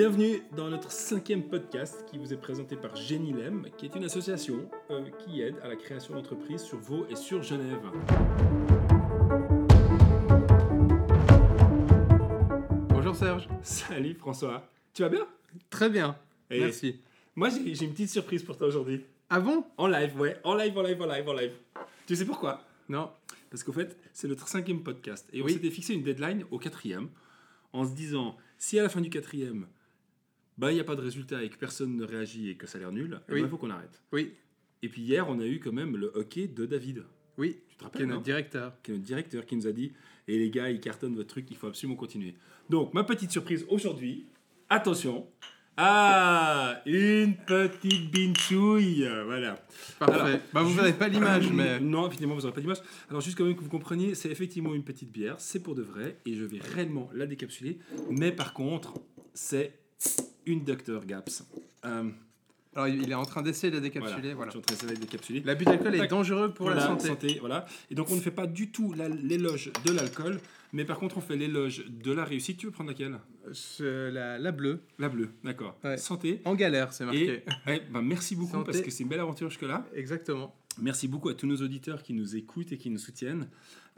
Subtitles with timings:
[0.00, 4.66] Bienvenue dans notre cinquième podcast qui vous est présenté par Genilem, qui est une association
[4.90, 7.82] euh, qui aide à la création d'entreprises sur Vaud et sur Genève.
[12.88, 13.46] Bonjour Serge.
[13.60, 14.66] Salut François.
[14.94, 15.28] Tu vas bien?
[15.68, 16.16] Très bien.
[16.48, 16.98] Et Merci.
[17.36, 19.04] Moi j'ai une petite surprise pour toi aujourd'hui.
[19.28, 19.66] Ah bon?
[19.76, 20.40] En live, ouais.
[20.44, 21.52] En live, en live, en live, en live.
[22.06, 22.64] Tu sais pourquoi?
[22.88, 23.10] Non.
[23.50, 25.28] Parce qu'au fait, c'est notre cinquième podcast.
[25.34, 25.52] Et on Oui.
[25.52, 27.10] s'était fixé une deadline au quatrième,
[27.74, 29.66] en se disant, si à la fin du quatrième,
[30.58, 32.78] bah, il n'y a pas de résultat et que personne ne réagit et que ça
[32.78, 34.02] a l'air nul, eh ben, il faut qu'on arrête.
[34.12, 34.32] Oui.
[34.82, 37.04] Et puis hier, on a eu quand même le hockey de David.
[37.38, 37.56] Oui.
[37.68, 38.72] Tu te Qui est rappelles, notre directeur.
[38.82, 39.92] qui est notre directeur, qui nous a dit
[40.28, 42.34] Et les gars, ils cartonnent votre truc, il faut absolument continuer.
[42.68, 44.26] Donc, ma petite surprise aujourd'hui,
[44.68, 45.26] attention
[45.76, 49.54] Ah Une petite binchouille Voilà.
[49.98, 50.20] Parfait.
[50.20, 51.80] Alors, bah vous n'avez pas l'image, mais.
[51.80, 52.78] Non, effectivement, vous n'aurez pas d'image.
[53.08, 55.82] Alors, juste quand même que vous compreniez, c'est effectivement une petite bière, c'est pour de
[55.82, 57.78] vrai, et je vais réellement la décapsuler.
[58.10, 58.94] Mais par contre,
[59.34, 59.72] c'est
[60.46, 61.04] une Dr.
[61.06, 61.44] Gaps.
[61.84, 62.10] Euh,
[62.74, 64.34] Alors il est en train d'essayer de la décapsuler.
[64.34, 64.50] Voilà.
[64.50, 65.40] Je suis en train d'essayer de la décapsuler.
[65.44, 67.38] L'abus d'alcool est dangereux pour la santé.
[67.40, 67.66] Voilà.
[67.90, 70.40] Et donc on ne fait pas du tout l'éloge de l'alcool,
[70.72, 72.58] mais par contre on fait l'éloge de la réussite.
[72.58, 73.18] Tu veux prendre laquelle?
[73.80, 74.80] La, la bleue.
[74.98, 75.76] La bleue, d'accord.
[75.82, 75.96] Ouais.
[75.96, 76.40] Santé.
[76.44, 77.42] En galère, c'est marqué.
[77.66, 78.66] Et ouais, ben, merci beaucoup Santé.
[78.66, 79.84] parce que c'est une belle aventure jusque-là.
[79.94, 80.54] Exactement.
[80.80, 83.48] Merci beaucoup à tous nos auditeurs qui nous écoutent et qui nous soutiennent.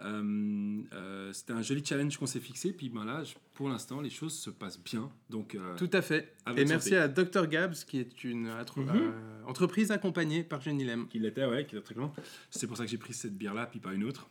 [0.00, 2.72] Euh, euh, C'était un joli challenge qu'on s'est fixé.
[2.72, 3.22] Puis ben là,
[3.54, 5.10] pour l'instant, les choses se passent bien.
[5.30, 6.34] Donc, euh, Tout à fait.
[6.56, 6.96] Et merci santé.
[6.96, 9.12] à Dr Gabs, qui est une Mhm.
[9.46, 11.06] entreprise accompagnée par Genilem.
[11.08, 12.12] qu'il l'était, ouais, qu'il était très grand.
[12.50, 14.28] C'est pour ça que j'ai pris cette bière-là, puis pas une autre.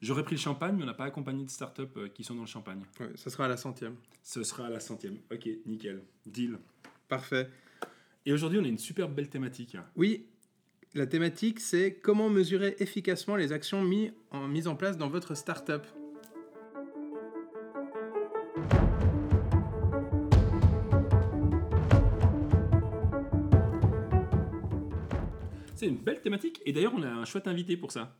[0.00, 2.40] J'aurais pris le champagne, mais on n'a pas accompagné de start-up euh, qui sont dans
[2.40, 2.82] le champagne.
[2.98, 3.94] Ouais, ça sera à la centième.
[4.22, 5.18] Ce sera à la centième.
[5.30, 6.02] Ok, nickel.
[6.26, 6.58] Deal.
[7.06, 7.48] Parfait.
[8.24, 9.76] Et aujourd'hui, on a une super belle thématique.
[9.94, 10.24] Oui,
[10.94, 15.34] la thématique, c'est comment mesurer efficacement les actions mis en, mises en place dans votre
[15.34, 15.86] startup.
[25.74, 26.60] C'est une belle thématique.
[26.66, 28.16] Et d'ailleurs, on a un chouette invité pour ça.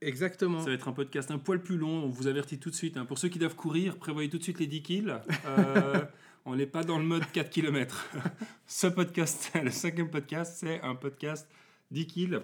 [0.00, 0.60] Exactement.
[0.60, 2.04] Ça va être un podcast un poil plus long.
[2.04, 2.96] On vous avertit tout de suite.
[2.96, 3.04] hein.
[3.06, 5.14] Pour ceux qui doivent courir, prévoyez tout de suite les 10 kills.
[5.46, 6.04] Euh,
[6.44, 8.08] on n'est pas dans le mode 4 km.
[8.66, 11.48] Ce podcast, le cinquième podcast, c'est un podcast
[11.92, 12.40] 10 kills.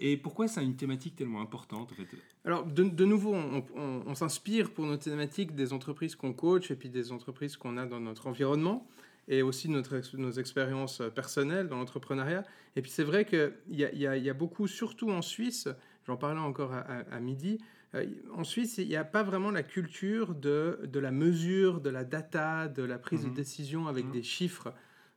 [0.00, 2.06] Et pourquoi c'est une thématique tellement importante en fait
[2.44, 6.70] Alors, de, de nouveau, on, on- on s'inspire pour nos thématiques des entreprises qu'on coach
[6.72, 8.88] et puis des entreprises qu'on a dans notre environnement
[9.28, 12.42] et aussi notre, nos expériences personnelles dans l'entrepreneuriat.
[12.76, 15.68] Et puis, c'est vrai qu'il y y, y a beaucoup, surtout en Suisse,
[16.06, 17.58] j'en parlais encore à, à- à midi,
[17.94, 21.88] euh, en Suisse, il n'y a pas vraiment la culture de, de la mesure, de
[21.90, 23.30] la data, de la prise Mhm.
[23.30, 24.10] de décision avec Mhm.
[24.12, 24.74] des chiffres.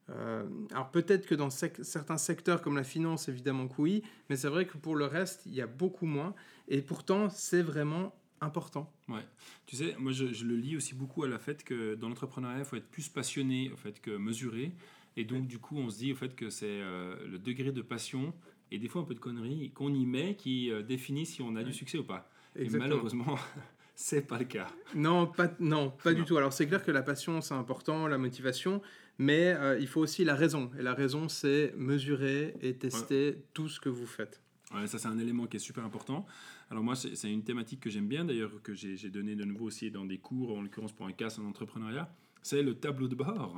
[0.09, 4.35] Euh, alors peut-être que dans sec- certains secteurs comme la finance, évidemment que oui, mais
[4.37, 6.33] c'est vrai que pour le reste, il y a beaucoup moins.
[6.69, 8.93] Et pourtant, c'est vraiment important.
[9.09, 9.25] Ouais.
[9.65, 12.59] Tu sais, moi je, je le lis aussi beaucoup à la fait que dans l'entrepreneuriat,
[12.59, 14.71] il faut être plus passionné au fait que mesuré.
[15.17, 17.81] Et donc du coup, on se dit au fait que c'est euh, le degré de
[17.81, 18.33] passion
[18.71, 21.55] et des fois un peu de conneries qu'on y met qui euh, définit si on
[21.55, 22.29] a du succès ou pas.
[22.55, 23.35] Et malheureusement,
[23.95, 24.67] c'est pas le cas.
[24.93, 26.19] Non, pas, non, pas Non.
[26.19, 26.37] du tout.
[26.37, 28.81] Alors c'est clair que la passion, c'est important, la motivation,
[29.17, 30.71] mais euh, il faut aussi la raison.
[30.77, 34.41] Et la raison, c'est mesurer et tester tout ce que vous faites.
[34.73, 36.25] Ouais, ça c'est un élément qui est super important.
[36.69, 39.89] Alors moi, c'est une thématique que j'aime bien d'ailleurs, que j'ai donné de nouveau aussi
[39.91, 43.57] dans des cours, en l'occurrence pour un cas en entrepreneuriat, c'est le tableau de bord.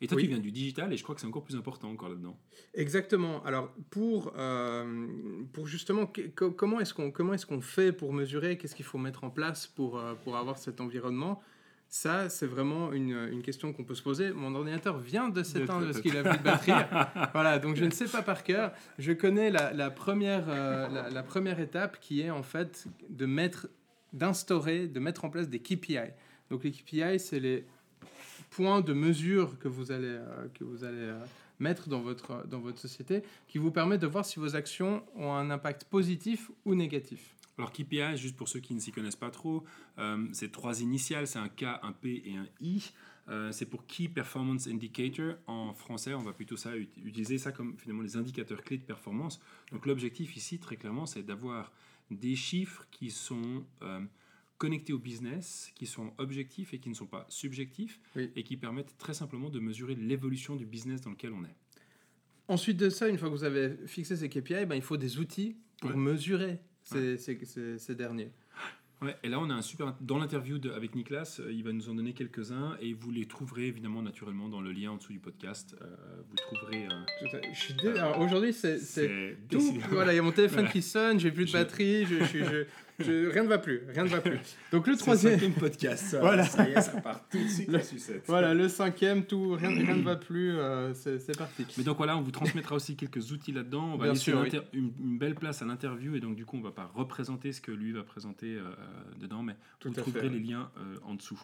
[0.00, 0.24] Et toi, Oui.
[0.24, 2.38] tu viens du digital et je crois que c'est encore plus important encore là-dedans.
[2.74, 3.42] Exactement.
[3.44, 5.06] Alors, pour, euh,
[5.54, 8.58] pour justement, comment est-ce qu'on est qu'on fait pour mesurer?
[8.58, 11.40] Qu'est-ce qu'il faut mettre en place pour, euh, pour avoir cet environnement?
[11.88, 14.32] Ça, c'est vraiment une, une question qu'on peut se poser.
[14.32, 16.72] Mon ordinateur vient de s'éteindre parce qu'il a plus de batterie.
[17.32, 18.72] voilà, donc je ne sais pas par cœur.
[18.98, 23.24] Je connais la, la première, euh, la, la première étape qui est en fait de
[23.24, 23.68] mettre,
[24.12, 25.98] d'instaurer, de mettre en place des KPI.
[26.50, 27.64] Donc les KPI, c'est les
[28.50, 31.18] points de mesure que vous allez, euh, que vous allez euh,
[31.60, 35.32] mettre dans votre, dans votre société qui vous permet de voir si vos actions ont
[35.32, 37.35] un impact positif ou négatif.
[37.58, 39.64] Alors KPI, juste pour ceux qui ne s'y connaissent pas trop,
[39.98, 42.92] euh, c'est trois initiales, c'est un K, un P et un I.
[43.28, 45.36] Euh, c'est pour Key Performance Indicator.
[45.46, 48.84] En français, on va plutôt ça, ut- utiliser ça comme finalement les indicateurs clés de
[48.84, 49.40] performance.
[49.72, 51.72] Donc l'objectif ici, très clairement, c'est d'avoir
[52.10, 54.00] des chiffres qui sont euh,
[54.58, 58.30] connectés au business, qui sont objectifs et qui ne sont pas subjectifs, Oui.
[58.36, 61.56] et qui permettent très simplement de mesurer l'évolution du business dans lequel on est.
[62.48, 65.18] Ensuite de ça, une fois que vous avez fixé ces KPI, ben, il faut des
[65.18, 65.96] outils pour Ouais.
[65.96, 68.30] mesurer ces, ces- ces- ces derniers.
[69.02, 69.94] Ouais, et là, on a un super.
[70.00, 73.66] Dans l'interview avec Nicolas, euh, il va nous en donner quelques-uns et vous les trouverez
[73.66, 75.76] évidemment naturellement dans le lien en dessous du podcast.
[75.82, 75.86] Euh,
[76.30, 76.86] vous trouverez.
[76.86, 79.58] euh, je suis dé- alors, Aujourd'hui, c'est- c'est c'est tout.
[79.58, 80.70] décidément- Voilà, il y a mon téléphone Voilà.
[80.72, 82.64] qui sonne, j'ai plus de Je- batterie, je, je,
[82.98, 84.38] je- rien ne va plus, rien ne va plus.
[84.72, 86.04] Donc le C'est troisième, cinquième podcast.
[86.06, 86.20] ça.
[86.20, 86.44] Voilà.
[86.44, 88.24] Ça y est, ça part tout de suite Le- sucette.
[88.26, 91.66] voilà, le cinquième, tout, rien, rien ne va plus, euh, c'est parti.
[91.78, 93.84] Mais donc voilà, on vous transmettra aussi quelques outils là-dedans.
[93.94, 96.56] On va Bien laisser sûr, une, une belle place à l'interview et donc du coup
[96.56, 98.62] on va pas représenter ce que lui va présenter euh,
[99.20, 101.40] dedans, mais Tout vous fait, trouverez les liens euh, en dessous.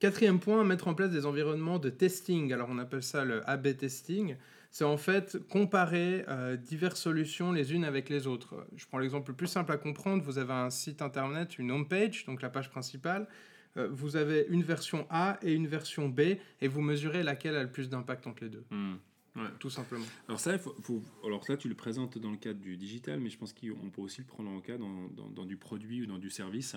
[0.00, 2.52] Quatrième point, mettre en place des environnements de testing.
[2.52, 4.34] Alors on appelle ça le A/B testing.
[4.74, 8.66] C'est en fait comparer euh, diverses solutions les unes avec les autres.
[8.74, 10.22] Je prends l'exemple le plus simple à comprendre.
[10.24, 13.28] Vous avez un site internet, une home page, donc la page principale.
[13.76, 16.20] Euh, vous avez une version A et une version B
[16.62, 18.94] et vous mesurez laquelle a le plus d'impact entre les deux, Hmm.
[19.36, 19.42] Ouais.
[19.58, 20.04] tout simplement.
[20.28, 23.28] Alors ça, faut, faut- alors ça, tu le présentes dans le cadre du digital, mais
[23.30, 26.06] je pense qu'on peut aussi le prendre en cas dans, dans- dans du produit ou
[26.06, 26.76] dans du service.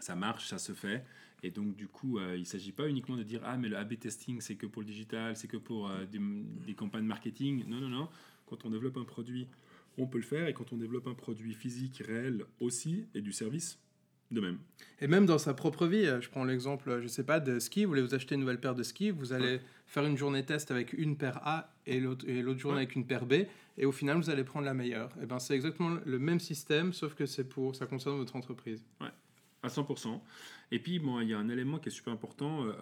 [0.00, 1.04] Ça marche, ça se fait.
[1.42, 3.76] Et donc, du coup, euh, il ne s'agit pas uniquement de dire Ah, mais le
[3.76, 6.20] A-B testing, c'est que pour le digital, c'est que pour euh, des,
[6.66, 7.64] des campagnes marketing.
[7.66, 8.08] Non, non, non.
[8.46, 9.46] Quand on développe un produit,
[9.96, 10.48] on peut le faire.
[10.48, 13.78] Et quand on développe un produit physique, réel aussi, et du service,
[14.30, 14.58] de même.
[15.00, 17.84] Et même dans sa propre vie, euh, je prends l'exemple, je sais pas, de ski,
[17.84, 20.70] vous voulez vous acheter une nouvelle paire de skis, vous allez faire une journée test
[20.70, 22.24] avec une paire A et l'autre
[22.58, 22.82] journée Ouais.
[22.82, 23.34] avec une paire B,
[23.76, 25.10] et au final, vous allez prendre la meilleure.
[25.20, 28.84] Et ben, c'est exactement le même système, sauf que c'est pour, ça concerne votre entreprise.
[29.62, 30.20] à 100%.
[30.72, 32.72] Et puis, bon, il y a un élément qui est super important euh,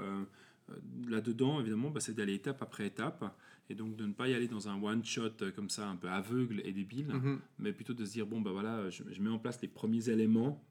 [0.70, 0.74] euh,
[1.08, 3.34] là-dedans, évidemment, bah, c'est d'aller étape après étape,
[3.70, 6.08] et donc de ne pas y aller dans un one-shot euh, comme ça, un peu
[6.08, 7.40] aveugle et débile, Mhm.
[7.58, 10.08] mais plutôt de se dire, bon, bah voilà, je, je mets en place les premiers
[10.10, 10.62] éléments,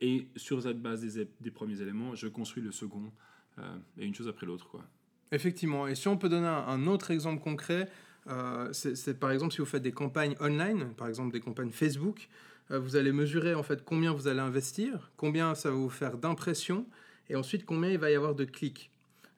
[0.00, 1.02] et sur cette base
[1.40, 3.12] des, premiers éléments, je construis le second,
[3.58, 4.84] euh, et une chose après l'autre, quoi.
[5.30, 5.86] Effectivement.
[5.86, 7.88] Et si on peut donner un, un autre exemple concret,
[8.28, 12.28] euh, c'est par exemple si vous faites des campagnes online, par exemple des campagnes Facebook,
[12.78, 16.86] vous allez mesurer en fait combien vous allez investir, combien ça va vous faire d'impressions,
[17.28, 18.92] et ensuite combien il va y avoir de clics.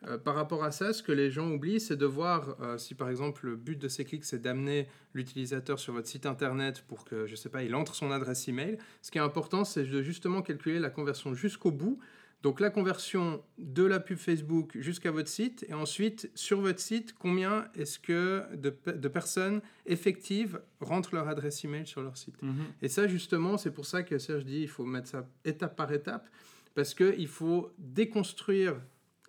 [0.09, 2.95] Euh, par rapport à ça, ce que les gens oublient, c'est de voir euh, si
[2.95, 7.05] par exemple le but de ces clics, c'est d'amener l'utilisateur sur votre site internet pour
[7.05, 8.79] que, je sais pas, il entre son adresse email.
[9.03, 11.99] Ce qui est important, c'est de justement calculer la conversion jusqu'au bout.
[12.45, 17.15] Donc la conversion de la pub Facebook jusqu'à votre site, et ensuite sur votre site,
[17.19, 22.37] combien est-ce que de, pe- de personnes effectives rentrent leur adresse email sur leur site?
[22.83, 25.91] Et ça, justement, c'est pour ça que Serge dit il faut mettre ça étape par
[25.93, 26.29] étape,
[26.75, 28.75] parce qu'il faut déconstruire.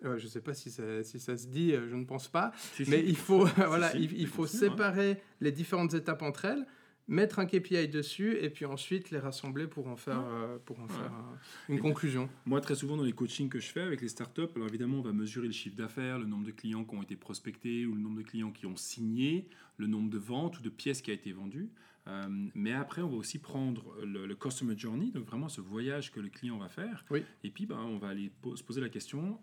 [0.04, 2.28] euh, je ne sais pas si ça, si ça se dit, euh, je ne pense
[2.28, 2.52] pas,
[2.90, 6.66] mais il faut, voilà, il, il faut séparer les différentes étapes entre elles,
[7.08, 10.84] mettre un KPI dessus, et puis ensuite les rassembler pour en faire, euh, pour en
[10.84, 10.88] Ouais.
[10.88, 12.28] faire euh, une Et- conclusion.
[12.46, 15.02] Moi, très souvent, dans les coachings que je fais avec les startups, alors évidemment, on
[15.02, 18.00] va mesurer le chiffre d'affaires, le nombre de clients qui ont été prospectés ou le
[18.00, 21.14] nombre de clients qui ont signé, le nombre de ventes ou de pièces qui a
[21.14, 21.68] été vendues.
[22.08, 26.12] Euh, mais après, on va aussi prendre le, le customer journey, donc vraiment ce voyage
[26.12, 27.04] que le client va faire.
[27.10, 27.22] Oui.
[27.44, 29.38] Et puis, ben, on va aller po- se poser la question,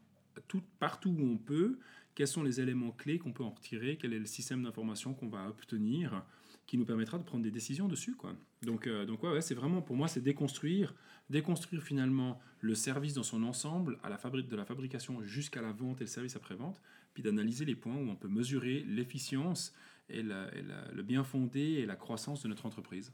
[0.48, 1.78] tout, partout où on peut,
[2.16, 5.28] quels sont les éléments clés qu'on peut en retirer, quel est le système d'information qu'on
[5.28, 6.24] va obtenir
[6.66, 8.16] qui nous permettra de prendre des décisions dessus.
[8.16, 8.36] Quoi.
[8.62, 10.94] Donc, euh, donc ouais, ouais, c'est vraiment, pour moi, c'est déconstruire,
[11.30, 15.72] déconstruire finalement le service dans son ensemble, à la fabri- de la fabrication jusqu'à la
[15.74, 16.82] vente et le service après-vente,
[17.14, 19.74] puis d'analyser les points où on peut mesurer l'efficience
[20.10, 23.12] et, la- et la- le bien fondé et la croissance de notre entreprise.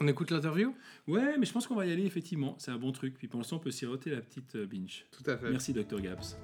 [0.00, 0.76] On écoute l'interview?
[1.08, 3.14] Ouais, mais je pense qu'on va y aller effectivement, c'est un bon truc.
[3.18, 5.04] Puis pour l'instant, on peut siroter la petite euh, binge.
[5.10, 5.50] Tout à fait.
[5.50, 6.00] Merci, Dr.
[6.00, 6.36] Gaps.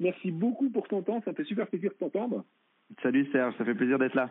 [0.00, 2.44] Merci beaucoup pour ton temps, ça me fait super plaisir de t'entendre.
[3.02, 4.30] Salut Serge, ça fait plaisir d'être là.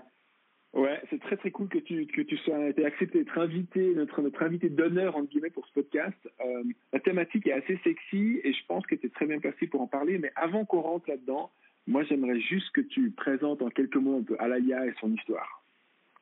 [0.76, 4.22] Ouais, c'est très très cool que tu que tu sois été accepté d'être invité, notre
[4.22, 6.18] notre invité d'honneur entre guillemets pour ce podcast.
[6.46, 9.68] Euh, la thématique est assez sexy et je pense que tu es très bien placé
[9.68, 10.18] pour en parler.
[10.18, 11.50] Mais avant qu'on rentre là-dedans,
[11.88, 15.64] moi j'aimerais juste que tu présentes en quelques mots un peu Alaya et son histoire.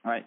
[0.05, 0.23] Ouais.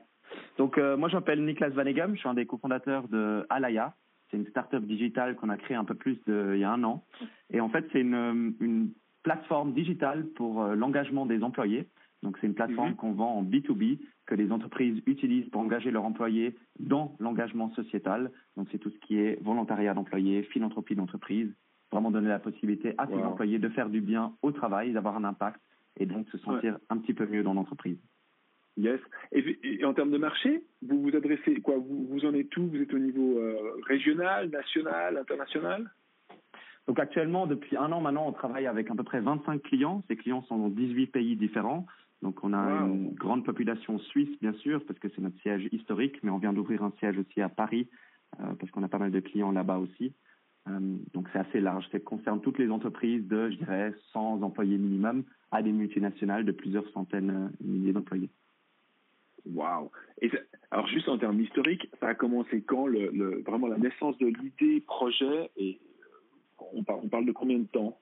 [0.59, 3.95] Donc euh, moi je m'appelle Niklas Vanegam, je suis un des cofondateurs de Alaya.
[4.31, 6.83] C'est une start-up digitale qu'on a créée un peu plus de, il y a un
[6.83, 7.05] an.
[7.53, 8.91] Et en fait c'est une, une
[9.27, 11.83] plateforme digitale pour euh, l'engagement des employés.
[12.23, 12.97] Donc c'est une plateforme Mhm.
[13.01, 18.31] qu'on vend en B2B que les entreprises utilisent pour engager leurs employés dans l'engagement sociétal.
[18.57, 21.51] Donc c'est tout ce qui est volontariat d'employés, philanthropie d'entreprise,
[21.93, 23.31] vraiment donner la possibilité à ces Wow.
[23.33, 25.61] employés de faire du bien au travail, d'avoir un impact
[25.99, 27.99] et donc se sentir un petit peu mieux dans l'entreprise.
[28.77, 29.01] Yes.
[29.33, 31.77] Et, et en termes de marché, vous vous adressez quoi?
[31.79, 32.63] Vous, vous en êtes où?
[32.73, 33.57] Vous êtes au niveau euh,
[33.87, 35.81] régional, national, international?
[36.87, 40.03] Donc actuellement, depuis un an maintenant, on travaille avec à peu près 25 clients.
[40.09, 41.87] Ces clients sont dans 18 pays différents.
[42.23, 42.87] Donc on a Wow.
[42.95, 46.53] une grande population suisse, bien sûr, parce que c'est notre siège historique, mais on vient
[46.53, 47.89] d'ouvrir un siège aussi à Paris,
[48.41, 50.13] euh, parce qu'on a pas mal de clients là-bas aussi.
[51.15, 51.87] donc c'est assez large.
[51.93, 56.51] Ça concerne toutes les entreprises de, je dirais, 100 employés minimum à des multinationales de
[56.51, 58.31] plusieurs centaines de milliers d'employés.
[60.23, 60.31] Et
[60.73, 64.81] alors juste en termes historiques, ça a commencé quand le, vraiment la naissance de l'idée,
[64.81, 65.79] projet et
[66.73, 67.99] on parle, on parle de combien de temps?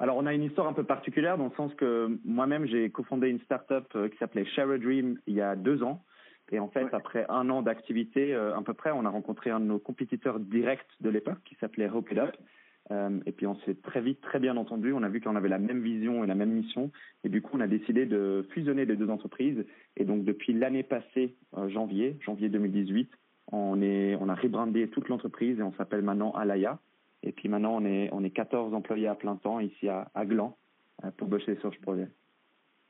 [0.00, 3.28] Alors, on a une histoire un peu particulière dans le sens que moi-même, j'ai cofondé
[3.28, 6.04] une start-up euh, qui s'appelait Share a Dream il y a deux ans.
[6.52, 9.60] Et en fait, après un an d'activité, euh, à peu près, on a rencontré un
[9.60, 12.36] de nos compétiteurs directs de l'époque qui s'appelait Hope It Up.
[12.90, 14.92] Euh, et puis on s'est très vite, très bien entendu.
[14.92, 16.90] On a vu qu'on avait la même vision et la même mission.
[17.24, 19.64] Et du coup, on a décidé de fusionner les deux entreprises.
[19.96, 23.10] Et donc, depuis l'année passée, euh, janvier, janvier 2018,
[23.52, 26.78] on, est, on a rebrandé toute l'entreprise et on s'appelle maintenant Alaya.
[27.24, 30.24] Et puis maintenant, on est, on est 14 employés à plein temps ici à, à
[30.24, 30.56] Gland
[31.04, 32.08] euh, pour bosser sur ce projet.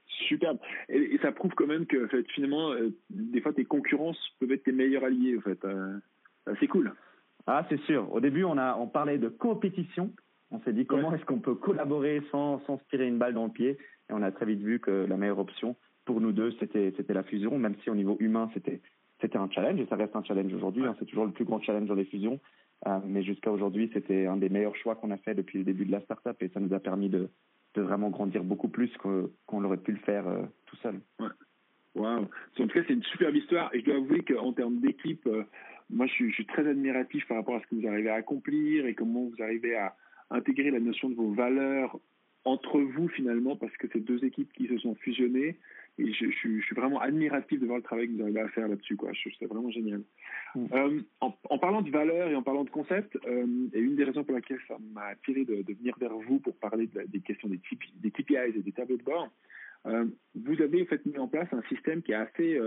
[0.07, 0.59] Superbe.
[0.89, 2.75] Et, ça prouve quand même que fait, finalement,
[3.11, 5.37] des fois, tes concurrences peuvent être tes meilleurs alliés.
[5.39, 5.59] En fait.
[6.61, 6.93] c'est cool.
[7.47, 8.13] Ah, c'est sûr.
[8.13, 10.13] Au début, on, a, on parlait de compétition.
[10.51, 13.47] On s'est dit comment est-ce qu'on peut collaborer sans, sans se tirer une balle dans
[13.47, 13.71] le pied?
[14.09, 17.15] Et on a très vite vu que la meilleure option pour nous deux, c'était, c'était
[17.15, 18.81] la fusion, même si au niveau humain, c'était,
[19.21, 19.81] c'était un challenge.
[19.81, 20.85] Et ça reste un challenge aujourd'hui.
[20.85, 20.95] Hein.
[20.99, 22.41] c'est toujours le plus grand challenge dans les fusions.
[22.87, 25.85] Euh, mais jusqu'à aujourd'hui, c'était un des meilleurs choix qu'on a fait depuis le début
[25.85, 26.37] de la startup.
[26.43, 27.29] Et ça nous a permis de,
[27.77, 31.01] vraiment grandir beaucoup plus qu'on aurait pu le faire euh, tout seul.
[31.19, 31.29] Ouais.
[31.95, 32.07] Wow.
[32.07, 32.27] En
[32.57, 33.75] tout cas, c'est une superbe histoire.
[33.75, 35.45] Et je dois avouer qu'en termes d'équipe, euh,
[35.91, 38.15] moi, je suis, je suis, très admiratif par rapport à ce que vous arrivez à
[38.15, 39.97] accomplir et comment vous arrivez à
[40.31, 41.99] intégrer la notion de vos valeurs
[42.45, 45.57] entre vous finalement, parce que c'est deux équipes qui se sont fusionnées.
[45.99, 48.49] Et je, je, je, suis vraiment admiratif de voir le travail que vous arrivez à
[48.49, 48.97] faire là-dessus.
[48.97, 49.13] Quoi.
[49.13, 50.03] Je trouve ça vraiment génial.
[50.55, 50.67] Mm.
[50.73, 54.05] Euh, en, en, parlant de valeurs et en parlant de concepts, euh, et une des
[54.05, 57.21] raisons pour laquelle ça m'a attiré de, de, venir vers vous pour parler de des
[57.21, 57.61] questions des,
[57.97, 59.31] des KPIs et des tableaux de bord,
[59.87, 62.59] euh, vous avez en fait mis en place un système qui est assez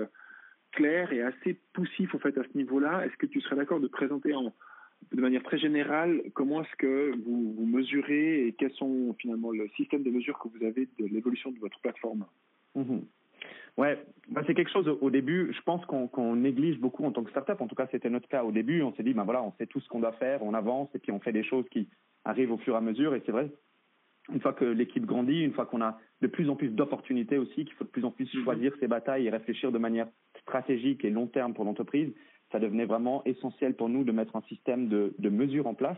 [0.72, 3.06] clair et assez poussif au fait à ce niveau-là.
[3.06, 4.54] Est-ce que tu serais d'accord de présenter en,
[5.12, 9.68] de manière très générale comment est-ce que vous, vous, mesurez et quels sont finalement le
[9.76, 12.26] système de mesure que vous avez de l'évolution de votre plateforme?
[12.76, 13.00] Mmh.
[13.78, 17.30] Ouais, bah c'est quelque chose au début, je pense qu'on néglige beaucoup en tant que
[17.30, 17.62] startup.
[17.62, 18.82] En tout cas, c'était notre cas au début.
[18.82, 21.00] On s'est dit, ben voilà, on sait tout ce qu'on doit faire, on avance et
[21.00, 21.88] puis on fait des choses qui
[22.26, 23.14] arrivent au fur et à mesure.
[23.14, 23.52] Et c'est vrai,
[24.34, 27.66] une fois que l'équipe grandit, une fois qu'on a de plus en plus d'opportunités aussi,
[27.66, 28.44] qu'il faut de plus en plus mhm.
[28.44, 30.08] choisir ses batailles et réfléchir de manière
[30.42, 32.12] stratégique et long terme pour l'entreprise,
[32.52, 35.98] ça devenait vraiment essentiel pour nous de mettre un système de, de mesures en place,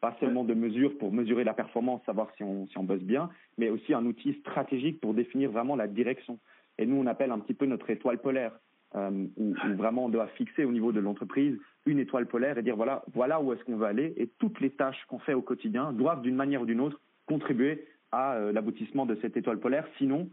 [0.00, 3.30] pas seulement de mesures pour mesurer la performance, savoir si on, si on bosse bien,
[3.58, 6.38] mais aussi un outil stratégique pour définir vraiment la direction.
[6.78, 8.52] Et nous, on appelle un petit peu notre étoile polaire,
[8.94, 12.62] euh, où, où, vraiment on doit fixer au niveau de l'entreprise une étoile polaire et
[12.62, 15.42] dire voilà, voilà où est-ce qu'on veut aller, et toutes les tâches qu'on fait au
[15.42, 19.86] quotidien doivent d'une manière ou d'une autre contribuer à euh, l'aboutissement de cette étoile polaire.
[19.98, 20.28] Sinon,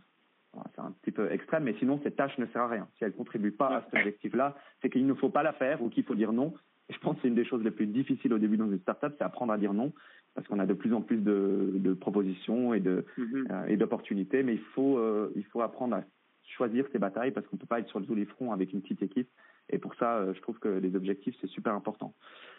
[0.75, 2.87] c'est un petit peu extrême, mais sinon cette tâche ne sert à rien.
[2.97, 5.81] Si elle ne contribue pas à cet objectif-là, c'est qu'il ne faut pas la faire
[5.81, 6.53] ou qu'il faut dire non.
[6.89, 8.79] Et je pense que c'est une des choses les plus difficiles au début dans une
[8.79, 9.93] startup, c'est apprendre à dire non,
[10.33, 13.51] parce qu'on a de plus en plus de, de propositions et de mm-hmm.
[13.51, 16.03] euh, et d'opportunités, mais il faut euh, il faut apprendre à
[16.49, 18.81] choisir ses batailles parce qu'on ne peut pas être sur tous les fronts avec une
[18.81, 19.29] petite équipe.
[19.69, 22.13] Et pour ça, je trouve que les objectifs c'est super important.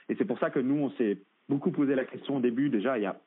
[0.09, 1.19] Et c'est pour ça que nous on s'est
[1.49, 2.71] beaucoup posé la question au début.
[2.71, 3.21] Déjà, il y a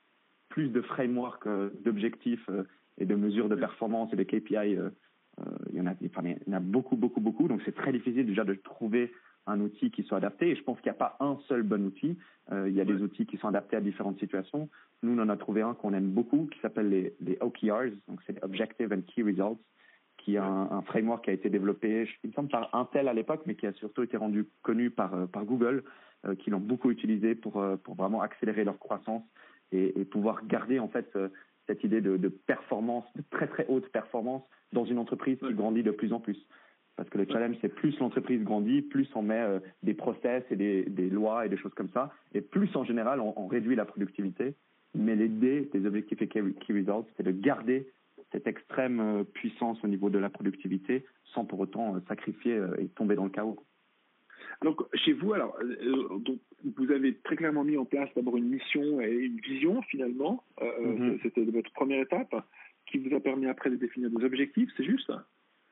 [0.49, 2.63] plus de frameworks euh, d'objectifs euh,
[2.99, 4.77] et de mesures de performance et de KPI.
[4.77, 4.89] Euh,
[5.71, 7.47] il y en a, il y en a beaucoup, beaucoup, beaucoup.
[7.47, 9.11] Donc c'est très difficile déjà de trouver
[9.47, 10.51] un outil qui soit adapté.
[10.51, 12.17] Et je pense qu'il n'y a pas un seul bon outil.
[12.51, 14.69] il y a des outils qui sont adaptés à différentes situations.
[15.01, 18.19] Nous, on en a trouvé un qu'on aime beaucoup, qui s'appelle les, les OKRs, donc
[18.27, 19.59] c'est Objective and Key Results,
[20.23, 23.13] qui est un, un, framework qui a été développé, il me semble, par Intel à
[23.13, 25.83] l'époque, mais qui a surtout été rendu connu par, par Google,
[26.39, 29.23] qui l'ont beaucoup utilisé pour, pour vraiment accélérer leur croissance
[29.73, 31.29] et, et, pouvoir garder en fait euh,
[31.67, 35.83] cette idée de, de, performance, de très très haute performance dans une entreprise qui grandit
[35.83, 36.37] de plus en plus.
[36.95, 40.55] Parce que le challenge, c'est plus l'entreprise grandit, plus on met euh, des process et
[40.55, 43.75] des, des, lois et des choses comme ça, et plus en général on, on réduit
[43.75, 44.55] la productivité.
[44.95, 47.87] Mais l'idée des objectifs et key results, c'est de garder
[48.33, 53.15] cette extrême euh, puissance au niveau de la productivité sans pour autant sacrifier et tomber
[53.15, 53.57] dans le chaos.
[54.61, 56.39] Donc, chez vous, alors, euh, donc,
[56.77, 60.43] vous avez très clairement mis en place d'abord une mission et une vision, finalement.
[60.61, 61.19] Euh, mm-hmm.
[61.21, 62.35] C'était votre première étape
[62.85, 65.11] qui vous a permis après de définir des objectifs, c'est juste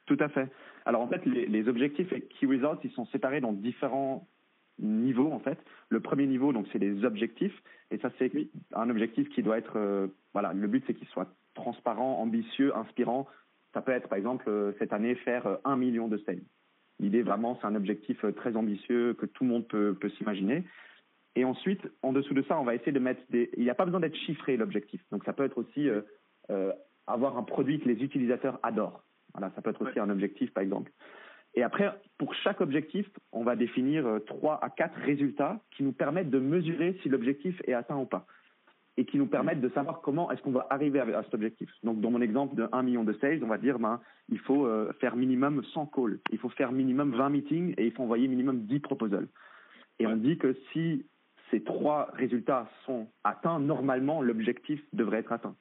[0.06, 0.50] Tout à fait.
[0.86, 4.28] Alors, en fait, les, les, objectifs et key results, ils sont séparés dans différents
[4.80, 5.60] niveaux, en fait.
[5.90, 7.62] Le premier niveau, donc, c'est les objectifs.
[7.92, 8.32] Et ça, c'est
[8.74, 13.28] un objectif qui doit être, euh, voilà, le but, c'est qu'il soit transparent, ambitieux, inspirant.
[13.74, 16.44] Ça peut être, par exemple, euh, cette année, faire un million de sales.
[17.00, 20.64] L'idée vraiment, c'est un objectif euh, très ambitieux que tout le monde peut, peut s'imaginer.
[21.36, 23.50] Et ensuite, en dessous de ça, on va essayer de mettre des.
[23.56, 25.02] Il n'y a pas besoin d'être chiffré l'objectif.
[25.12, 26.02] Donc ça peut être aussi euh,
[26.50, 26.74] euh,
[27.08, 29.04] avoir un produit que les utilisateurs adorent.
[29.34, 30.92] Voilà, ça peut être aussi un objectif, par exemple.
[31.54, 35.94] Et après, pour chaque objectif, on va définir euh, trois à quatre résultats qui nous
[35.94, 38.26] permettent de mesurer si l'objectif est atteint ou pas.
[38.98, 41.70] Et qui nous permettent de savoir comment est-ce qu'on va arriver à, cet objectif.
[41.82, 44.66] Donc, dans mon exemple de 1 million de sales, on va dire, ben, il faut
[44.66, 48.28] euh, faire minimum 100 calls, il faut faire minimum 20 meetings et il faut envoyer
[48.28, 49.28] minimum 10 proposals.
[50.00, 51.06] Et on dit que si
[51.52, 55.56] ces trois résultats sont atteints, normalement, l'objectif devrait être atteint.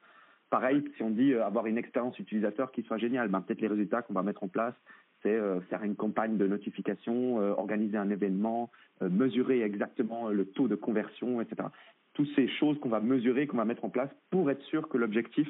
[0.48, 3.68] Pareil, si on dit euh, avoir une expérience utilisateur qui soit géniale, ben, peut-être les
[3.68, 4.74] résultats qu'on va mettre en place,
[5.22, 8.70] c'est euh, faire une campagne de notification, euh, organiser un événement,
[9.00, 11.68] mesurer exactement le taux de conversion, etc.
[12.14, 14.98] Toutes ces choses qu'on va mesurer, qu'on va mettre en place pour être sûr que
[14.98, 15.48] l'objectif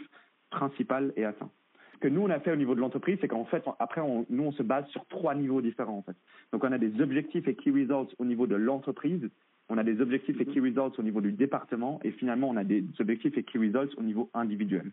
[0.51, 1.51] principal est atteint.
[1.95, 4.01] Ce que nous, on a fait au niveau de l'entreprise, c'est qu'en fait, après,
[4.31, 5.99] nous, on se base sur trois niveaux différents.
[5.99, 6.17] En fait.
[6.53, 9.29] Donc, on a des objectifs et key results au niveau de l'entreprise,
[9.71, 12.65] on a des objectifs et key results au niveau du département et finalement on a
[12.65, 14.91] des objectifs et key results au niveau individuel.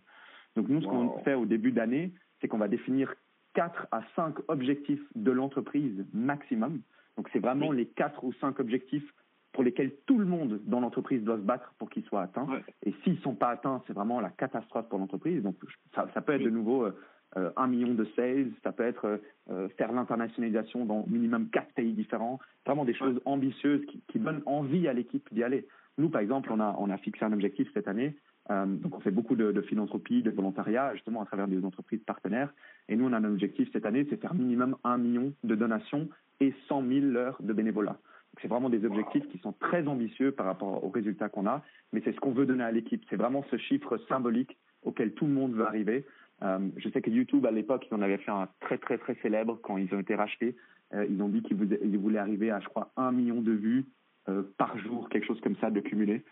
[0.55, 3.13] Donc nous, ce qu'on fait au début d'année, c'est qu'on va définir
[3.55, 6.81] 4 à 5 objectifs de l'entreprise maximum.
[7.17, 9.11] Donc c'est vraiment les 4 ou 5 objectifs
[9.53, 12.47] pour lesquels tout le monde dans l'entreprise doit se battre pour qu'ils soient atteints.
[12.83, 15.41] Et s'ils ne sont pas atteints, c'est vraiment la catastrophe pour l'entreprise.
[15.41, 15.55] Donc
[15.95, 16.91] ça, ça, peut être de nouveau euh,
[17.37, 21.93] euh, un million de sales, ça peut être euh, faire l'internationalisation dans minimum quatre pays
[21.93, 25.67] différents, vraiment des choses ambitieuses qui, qui donnent envie à l'équipe d'y aller.
[25.97, 28.15] Nous, par exemple, on a, on a fixé un objectif cette année,
[28.49, 32.01] euh, donc on fait beaucoup de, de, philanthropie, de volontariat, justement à travers des entreprises
[32.05, 32.53] partenaires.
[32.87, 36.07] Et nous, on a un objectif cette année, c'est faire minimum un million de donations
[36.39, 37.97] et 100 000 heures de bénévolat.
[38.41, 42.01] C'est vraiment des objectifs qui sont très ambitieux par rapport aux résultats qu'on a, mais
[42.03, 43.03] c'est ce qu'on veut donner à l'équipe.
[43.09, 46.05] C'est vraiment ce chiffre symbolique auquel tout le monde veut arriver.
[46.43, 49.15] Euh, je sais que YouTube, à l'époque, ils en avaient fait un très, très, très
[49.21, 50.55] célèbre quand ils ont été rachetés.
[50.93, 53.85] Euh, ils ont dit qu'ils voulaient arriver à, je crois, un million de vues
[54.29, 56.23] euh, par jour, quelque chose comme ça, de cumulé.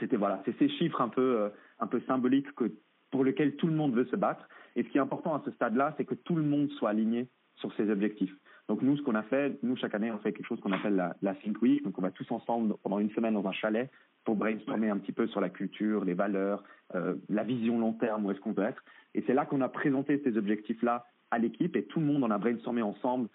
[0.00, 2.72] c'était voilà, c'est ces chiffres un peu, un peu symboliques que,
[3.10, 4.48] pour lesquels tout le monde veut se battre.
[4.76, 7.28] Et ce qui est important à ce stade-là, c'est que tout le monde soit aligné
[7.56, 8.34] sur ces objectifs.
[8.68, 10.96] Donc nous, ce qu'on a fait, nous chaque année, on fait quelque chose qu'on appelle
[10.96, 11.82] la, la Think Week.
[11.84, 13.90] Donc on va tous ensemble pendant une semaine dans un chalet
[14.24, 18.24] pour brainstormer un petit peu sur la culture, les valeurs, euh, la vision long terme,
[18.24, 18.82] où est-ce qu'on veut être.
[19.14, 22.30] Et c'est là qu'on a présenté ces objectifs-là à l'équipe et tout le monde en
[22.30, 23.28] a brainstormé ensemble.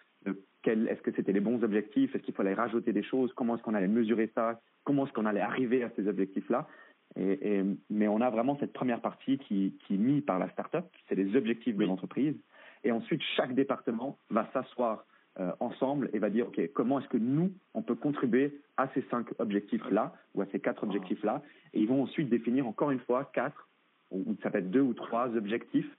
[0.66, 2.16] est-ce que c'était les bons objectifs?
[2.16, 3.32] Est-ce qu'il fallait rajouter des choses?
[3.34, 4.60] Comment est-ce qu'on allait mesurer ça?
[4.84, 6.68] Comment est-ce qu'on allait arriver à ces objectifs-là?
[7.16, 10.86] Et, mais on a vraiment cette première partie qui, qui est mise par la startup,
[11.08, 12.36] c'est les objectifs de l'entreprise.
[12.84, 15.06] Et ensuite, chaque département va s'asseoir
[15.40, 19.04] euh, ensemble et va dire, OK, comment est-ce que nous, on peut contribuer à ces
[19.12, 23.30] cinq objectifs-là ou à ces quatre objectifs-là Et ils vont ensuite définir encore une fois
[23.32, 23.70] quatre,
[24.12, 25.90] ou ça peut être deux ou trois objectifs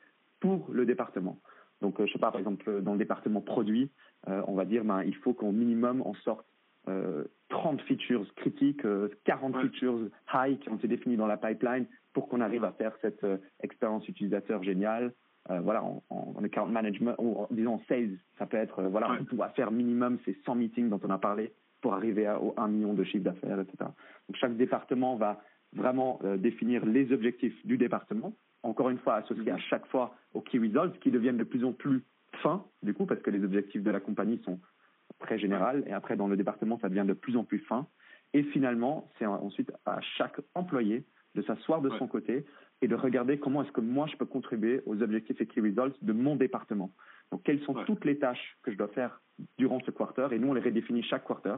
[0.40, 1.38] pour le département.
[1.80, 3.90] Donc, euh, je sais pas, par exemple, dans le département produit,
[4.28, 6.44] euh, on va dire, ben, il faut qu'au minimum, on sorte
[7.50, 8.82] 30 features critiques,
[9.24, 12.92] 40 features high qui ont été définies dans la pipeline pour qu'on arrive à faire
[13.00, 13.24] cette
[13.62, 15.12] expérience utilisateur géniale
[15.48, 19.34] euh, voilà, en, en, account management, ou disons sales, ça peut être, euh, voilà, on
[19.34, 22.68] doit faire minimum ces 100 meetings dont on a parlé pour arriver à, au 1
[22.68, 23.76] million de chiffre d'affaires, etc.
[23.80, 25.40] Donc chaque département va
[25.72, 30.42] vraiment euh, définir les objectifs du département, encore une fois associés à chaque fois aux
[30.42, 32.04] key results, qui deviennent de plus en plus
[32.42, 34.58] fins, du coup, parce que les objectifs de la compagnie sont
[35.20, 37.86] très généraux, et après dans le département, ça devient de plus en plus fin.
[38.34, 42.44] Et finalement, c'est ensuite à chaque employé de s'asseoir de son côté
[42.82, 45.96] et de regarder comment est-ce que moi je peux contribuer aux objectifs et key results
[46.02, 46.90] de mon département.
[47.30, 49.20] Donc quelles sont toutes les tâches que je dois faire
[49.58, 51.56] durant ce quarter et nous on les redéfinit chaque quarter.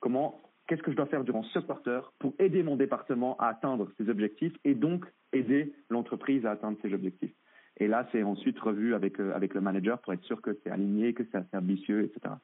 [0.00, 3.90] Comment qu'est-ce que je dois faire durant ce quarter pour aider mon département à atteindre
[3.98, 7.32] ses objectifs et donc aider l'entreprise à atteindre ses objectifs.
[7.78, 10.70] Et là, c'est ensuite revu avec, euh, avec le manager pour être sûr que c'est
[10.70, 12.34] aligné, que c'est assez ambitieux, etc.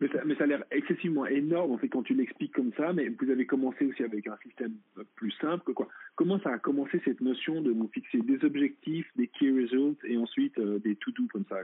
[0.00, 2.92] Mais ça, mais ça a l'air excessivement énorme en fait quand tu l'expliques comme ça.
[2.92, 4.74] Mais vous avez commencé aussi avec un système
[5.14, 5.72] plus simple.
[5.72, 5.88] Quoi?
[6.14, 10.16] Comment ça a commencé cette notion de nous fixer des objectifs, des key results et
[10.16, 11.60] ensuite euh, des to-do comme ça?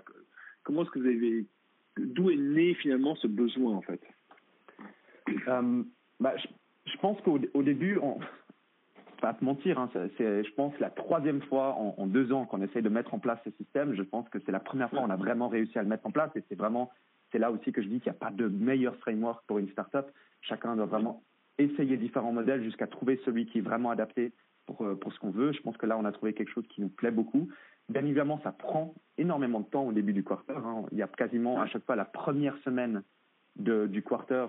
[0.63, 1.47] Comment est-ce que vous avez
[1.99, 4.01] d'où est né finalement ce besoin en fait?
[5.49, 5.83] Euh,
[6.21, 6.49] bah, je,
[6.91, 8.19] je, pense qu'au au début, on,
[9.23, 12.61] pas te mentir, hein, c'est, je pense, la troisième fois en, en deux ans qu'on
[12.61, 13.95] essaie de mettre en place ce système.
[13.95, 16.11] Je pense que c'est la première fois qu'on a vraiment réussi à le mettre en
[16.11, 16.91] place et c'est vraiment
[17.33, 19.69] c'est là aussi que je dis qu'il n'y a pas de meilleur framework pour une
[19.71, 20.07] startup.
[20.43, 21.23] Chacun doit vraiment
[21.59, 24.33] essayer différents modèles jusqu'à trouver celui qui est vraiment adapté
[24.67, 25.53] pour, euh, pour ce qu'on veut.
[25.53, 27.49] Je pense que là, on a trouvé quelque chose qui nous plaît beaucoup.
[27.89, 30.55] Bien évidemment, ça prend énormément de temps au début du quarter.
[30.57, 30.85] Hein.
[30.93, 33.03] Il y a quasiment à chaque fois la première semaine
[33.57, 34.47] de, du quarter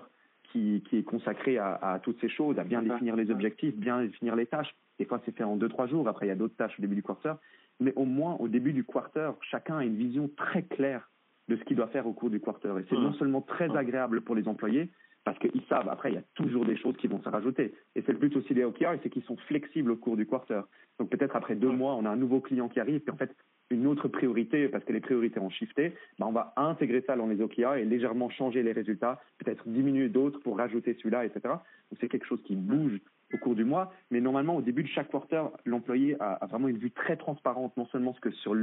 [0.51, 4.01] qui, qui est consacrée à, à, toutes ces choses, à bien définir les objectifs, bien
[4.01, 4.73] définir les tâches.
[4.99, 6.07] Des fois, c'est fait en deux, trois jours.
[6.07, 7.33] Après, il y a d'autres tâches au début du quarter.
[7.79, 11.09] Mais au moins, au début du quarter, chacun a une vision très claire
[11.47, 12.73] de ce qu'il doit faire au cours du quarter.
[12.79, 14.89] Et c'est non seulement très agréable pour les employés,
[15.23, 17.73] parce qu'ils savent, après, il y a toujours des choses qui vont se rajouter.
[17.95, 20.61] Et c'est le but aussi des OKR, c'est qu'ils sont flexibles au cours du quarter.
[20.99, 23.33] Donc peut-être après deux mois, on a un nouveau client qui arrive, puis en fait,
[23.69, 27.27] une autre priorité parce que les priorités ont shifté, ben on va intégrer ça dans
[27.27, 31.41] les OKR et légèrement changer les résultats, peut-être diminuer d'autres pour rajouter celui-là, etc.
[31.45, 32.99] Donc c'est quelque chose qui bouge
[33.33, 36.77] au cours du mois, mais normalement au début de chaque quarter, l'employé a, vraiment une
[36.77, 38.55] vue très transparente, non seulement ce que sur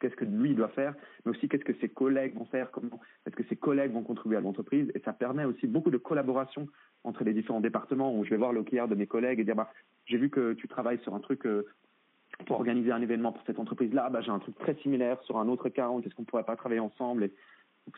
[0.00, 3.34] qu'est-ce que lui doit faire, mais aussi qu'est-ce que ses collègues vont faire, comment est-ce
[3.34, 6.68] que ses collègues vont contribuer à l'entreprise, et ça permet aussi beaucoup de collaboration
[7.04, 9.72] entre les différents départements où je vais voir l'OKR de mes collègues et dire bah
[10.04, 11.66] j'ai vu que tu travailles sur un truc euh,
[12.46, 15.48] pour organiser un événement pour cette entreprise-là, bah, j'ai un truc très similaire sur un
[15.48, 17.24] autre account, est-ce qu'on pourrait pas travailler ensemble?
[17.24, 17.32] Et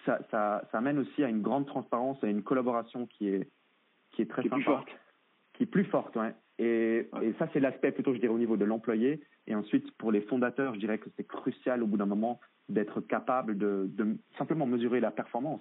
[0.05, 3.49] ça, ça, ça amène aussi à une grande transparence et à une collaboration qui est,
[4.13, 4.57] qui est très sympa.
[4.57, 4.89] Plus forte.
[5.55, 6.35] Qui est plus forte, ouais.
[6.59, 9.21] Et, et ça, c'est l'aspect plutôt, je dirais, au niveau de l'employé.
[9.47, 13.01] Et ensuite, pour les fondateurs, je dirais que c'est crucial au bout d'un moment d'être
[13.01, 15.61] capable de, de, simplement mesurer la performance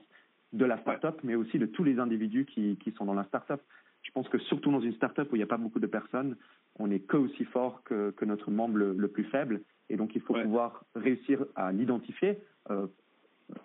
[0.54, 3.62] de la startup, mais aussi de tous les individus qui, qui sont dans la startup.
[4.04, 6.36] Je pense que surtout dans une startup où il n'y a pas beaucoup de personnes,
[6.78, 9.62] on n'est que aussi fort que, que notre membre le, plus faible.
[9.90, 12.88] Et donc, il faut pouvoir réussir à l'identifier euh,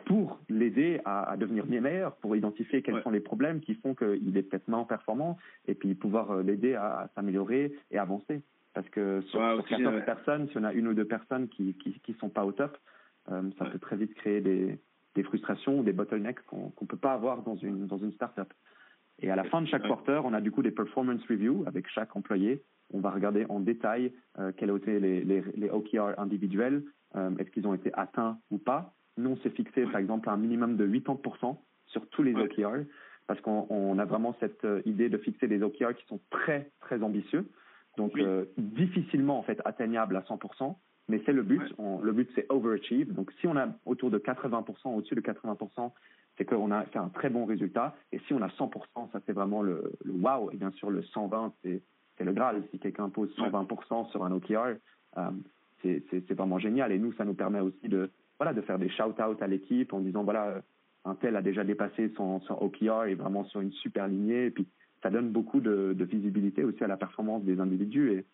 [0.05, 4.37] pour l'aider à, à, devenir meilleur, pour identifier quels sont les problèmes qui font qu'il
[4.37, 8.43] est peut-être moins performant, et puis pouvoir euh, l'aider à, s'améliorer et avancer.
[8.75, 11.99] Parce que sur, wow, 14 personnes, si on a une ou deux personnes qui qui,
[12.01, 12.77] qui sont pas au top,
[13.31, 14.79] euh, ça peut très vite créer des,
[15.15, 18.53] des frustrations ou des bottlenecks qu'on ne peut pas avoir dans une, dans une startup.
[19.21, 21.89] Et à la fin de chaque quarter, on a du coup des performance reviews avec
[21.89, 22.63] chaque employé.
[22.93, 26.85] On va regarder en détail euh, quels ont été les, les, les OKR individuels,
[27.17, 28.95] euh, est-ce qu'ils ont été atteints ou pas.
[29.17, 32.85] Nous, on s'est fixé par exemple un minimum de 80% sur tous les OKR
[33.27, 37.03] parce qu'on a vraiment cette euh, idée de fixer des OKR qui sont très très
[37.03, 37.49] ambitieux,
[37.97, 40.77] donc euh, difficilement en fait atteignables à 100%.
[41.09, 41.63] Mais c'est le but.
[41.79, 43.13] le but, c'est overachieve.
[43.15, 45.93] Donc, si on a autour de 80%, au-dessus de 80%,
[46.37, 47.95] c'est qu'on a fait un très bon résultat.
[48.13, 50.51] Et si on a 100%, ça c'est vraiment le, le wow.
[50.51, 51.83] Et bien sûr, le 120, c'est,
[52.19, 52.63] le Graal.
[52.71, 54.79] Si quelqu'un pose 120% sur un OKR,
[55.19, 55.31] euh,
[55.83, 56.91] c'est, vraiment génial.
[56.91, 60.01] Et nous, ça nous permet aussi de, voilà, de faire des shout-outs à l'équipe en
[60.01, 60.63] disant, voilà,
[61.05, 64.47] un tel a déjà dépassé son, son OKR et vraiment sur une super lignée.
[64.47, 64.67] Et puis,
[65.03, 68.13] ça donne beaucoup de, de visibilité aussi à la performance des individus.
[68.13, 68.27] Et,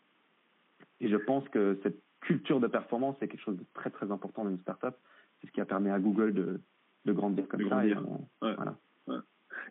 [1.00, 4.44] et je pense que cette culture de performance, c'est quelque chose de très très important
[4.44, 4.94] dans une startup.
[5.40, 6.60] C'est ce qui a permis à Google de,
[7.04, 7.84] de grandir comme ça.
[7.86, 7.94] Et,
[8.40, 8.76] voilà.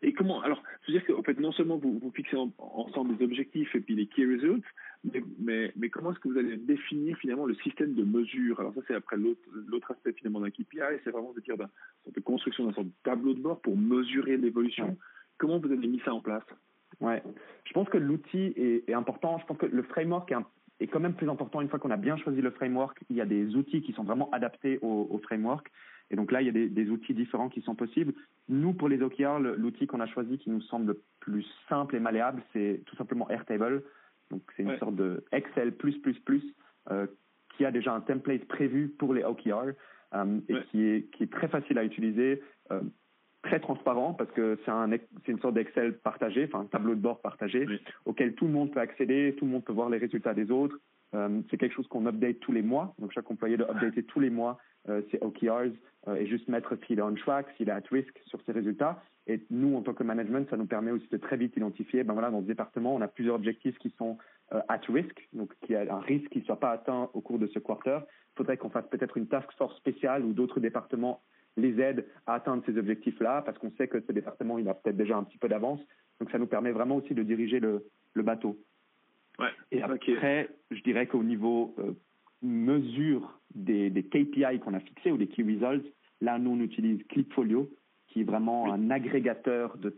[0.02, 3.24] Et comment Alors, je veux dire qu'en fait, non seulement vous, vous fixez ensemble des
[3.24, 4.66] objectifs et puis les key results,
[5.04, 8.60] mais, mais, mais comment est-ce que vous allez définir finalement le système de mesure?
[8.60, 12.20] Alors ça, c'est après l'autre aspect finalement d'un KPI, c'est vraiment de dire sorte de
[12.20, 14.98] construction d'un sorte de tableau de bord pour mesurer l'évolution.
[15.38, 16.44] Comment vous avez mis ça en place?
[17.00, 17.24] Ouais,
[17.66, 19.40] je pense que l'outil est, est, important.
[19.40, 20.46] Je pense que le framework est un
[20.82, 23.00] est quand même plus important une fois qu'on a bien choisi le framework.
[23.10, 25.72] Il y a des outils qui sont vraiment adaptés au, au framework.
[26.12, 28.14] Et donc là, il y a des, des, outils différents qui sont possibles.
[28.50, 32.00] Nous, pour les OKR, l'outil qu'on a choisi qui nous semble le plus simple et
[32.00, 33.84] malléable, c'est tout simplement Airtable.
[34.30, 36.44] Donc c'est une sorte de Excel plus plus plus
[36.90, 37.06] euh,
[37.56, 39.74] qui a déjà un template prévu pour les OKR
[40.14, 42.42] euh, et qui est qui est très facile à utiliser.
[42.72, 42.82] Euh,
[43.44, 44.92] très transparent parce que c'est un,
[45.26, 47.66] c'est une sorte d'Excel partagé, enfin un tableau de bord partagé
[48.06, 50.78] auquel tout le monde peut accéder, tout le monde peut voir les résultats des autres.
[51.50, 54.30] C'est quelque chose qu'on update tous les mois, donc chaque employé doit updater tous les
[54.30, 54.60] mois
[55.12, 55.74] ses OKRs
[56.08, 59.04] euh, et juste mettre s'il est on track, s'il est at risk sur ses résultats.
[59.28, 62.14] Et nous, en tant que management, ça nous permet aussi de très vite identifier, ben
[62.14, 64.18] voilà, dans ce département, on a plusieurs objectifs qui sont
[64.52, 67.38] euh, at risk, donc qui a un risque qui ne soit pas atteint au cours
[67.38, 68.00] de ce quarter.
[68.34, 71.22] Il faudrait qu'on fasse peut-être une task force spéciale ou d'autres départements
[71.58, 74.98] les aide à atteindre ces objectifs-là, parce qu'on sait que ce département, il a peut-être
[74.98, 75.82] déjà un petit peu d'avance.
[76.20, 78.58] Donc ça nous permet vraiment aussi de diriger le, le bateau.
[79.38, 81.94] Ouais, et après, je dirais qu'au niveau euh,
[82.42, 85.86] mesure des, des KPI qu'on a fixés ou des Key Results,
[86.22, 87.70] là, nous, on utilise Clickfolio,
[88.08, 89.96] qui est vraiment un agrégateur de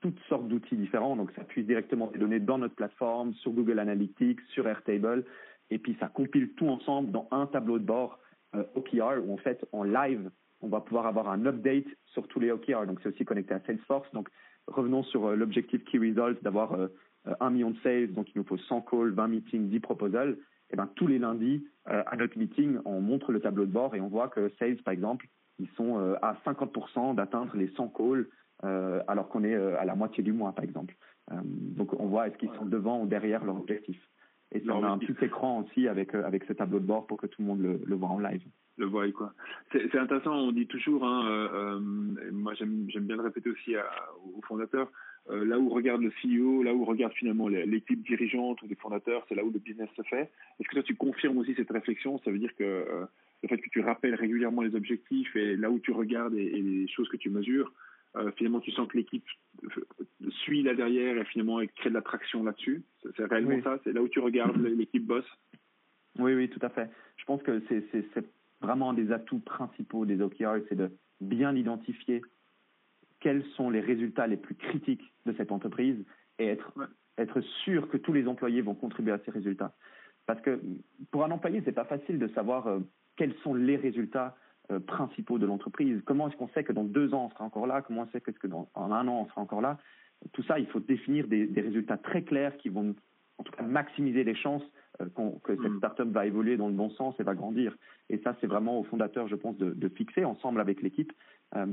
[0.00, 1.16] toutes sortes d'outils différents.
[1.16, 5.24] Donc, ça puise directement des données dans notre plateforme, sur Google Analytics, sur Airtable,
[5.70, 8.18] et puis ça compile tout ensemble dans un tableau de bord
[8.54, 12.40] euh, OKR où en fait, en live, on va pouvoir avoir un update sur tous
[12.40, 12.86] les OKR.
[12.86, 14.10] Donc, c'est aussi connecté à Salesforce.
[14.12, 14.28] Donc,
[14.66, 16.88] revenons sur euh, l'objectif Key Results d'avoir euh,
[17.40, 18.12] un million de sales.
[18.12, 20.36] Donc, il nous faut 100 calls, 20 meetings, 10 proposals.
[20.72, 23.94] Eh ben, tous les lundis, euh, à notre meeting, on montre le tableau de bord
[23.94, 25.26] et on voit que sales, par exemple,
[25.58, 28.26] ils sont à 50% d'atteindre les 100 calls,
[29.06, 30.96] alors qu'on est à la moitié du mois, par exemple.
[31.30, 34.00] donc, on voit est-ce qu'ils sont devant ou derrière leur objectif.
[34.50, 37.26] Et on a un petit écran aussi avec, avec ce tableau de bord pour que
[37.26, 38.42] tout le monde le, le voit en live
[38.78, 39.32] le voient quoi.
[39.72, 41.80] C'est intéressant, on dit toujours, hein, euh, euh
[42.32, 43.84] moi j'aime bien le répéter aussi à,
[44.34, 44.90] aux fondateurs,
[45.30, 49.24] euh, là où regarde le CEO, là où regarde finalement l'équipe dirigeante ou les fondateurs,
[49.28, 50.30] c'est là où le business se fait.
[50.58, 52.18] Est-ce que toi tu confirmes aussi cette réflexion?
[52.24, 53.04] Ça veut dire que euh,
[53.42, 56.62] le fait que tu rappelles régulièrement les objectifs et là où tu regardes et, et
[56.62, 57.72] les choses que tu mesures,
[58.16, 59.24] euh, finalement tu sens que l'équipe
[60.42, 62.82] suit là derrière et finalement crée de l'attraction là-dessus?
[63.16, 65.30] C'est réellement ça, c'est là où tu regardes l'équipe bosse.
[66.18, 66.90] Oui, oui, tout à fait.
[67.16, 68.24] Je pense que c'est
[68.60, 72.22] vraiment un des atouts principaux des OKR, c'est de bien identifier
[73.22, 76.04] quels sont les résultats les plus critiques de cette entreprise
[76.38, 76.72] et être,
[77.18, 79.72] être sûr que tous les employés vont contribuer à ces résultats.
[80.26, 80.60] Parce que
[81.10, 82.80] pour un employé, c'est pas facile de savoir euh,
[83.16, 84.36] quels sont les résultats
[84.70, 86.00] euh, principaux de l'entreprise.
[86.04, 87.82] Comment est-ce qu'on sait que dans deux ans on sera encore là?
[87.82, 89.78] Comment on sait que, dans un an on sera encore là?
[90.32, 92.94] Tout ça, il faut définir des, des, résultats très clairs qui vont
[93.38, 94.62] en tout cas maximiser les chances
[95.00, 95.06] euh,
[95.42, 95.78] que cette mm.
[95.78, 97.76] startup va évoluer dans le bon sens et va grandir.
[98.08, 101.12] Et ça, c'est vraiment au fondateur, je pense, de, de fixer ensemble avec l'équipe,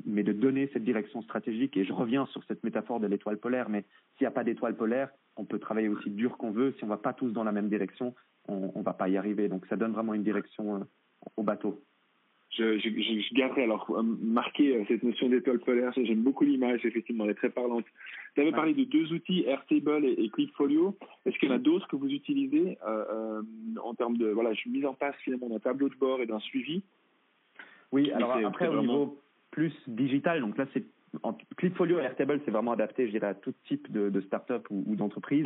[0.05, 1.77] mais de donner cette direction stratégique.
[1.77, 3.85] Et je reviens sur cette métaphore de l'étoile polaire, mais
[4.17, 6.73] s'il n'y a pas d'étoile polaire, on peut travailler aussi dur qu'on veut.
[6.77, 8.13] Si on ne va pas tous dans la même direction,
[8.47, 9.47] on ne va pas y arriver.
[9.47, 10.85] Donc ça donne vraiment une direction
[11.37, 11.81] au bateau
[12.51, 15.91] je, je, je, garderai alors euh, marquer euh, cette notion d'étoile polaire.
[15.95, 17.85] J'aime beaucoup l'image, effectivement, elle est très parlante.
[18.35, 20.97] Tu avais parlé de deux outils, Airtable et, et Clipfolio.
[21.25, 23.41] Est-ce qu'il y en a d'autres que vous utilisez euh, euh,
[23.83, 26.83] en termes de voilà, mise en place finalement d'un tableau de bord et d'un suivi?
[27.91, 29.19] Oui, alors après au niveau
[29.51, 30.85] plus digital, donc là c'est
[31.57, 34.83] Clipfolio et Airtable, c'est vraiment adapté, je dirais, à tout type de, de start-up ou,
[34.85, 35.45] ou d'entreprise.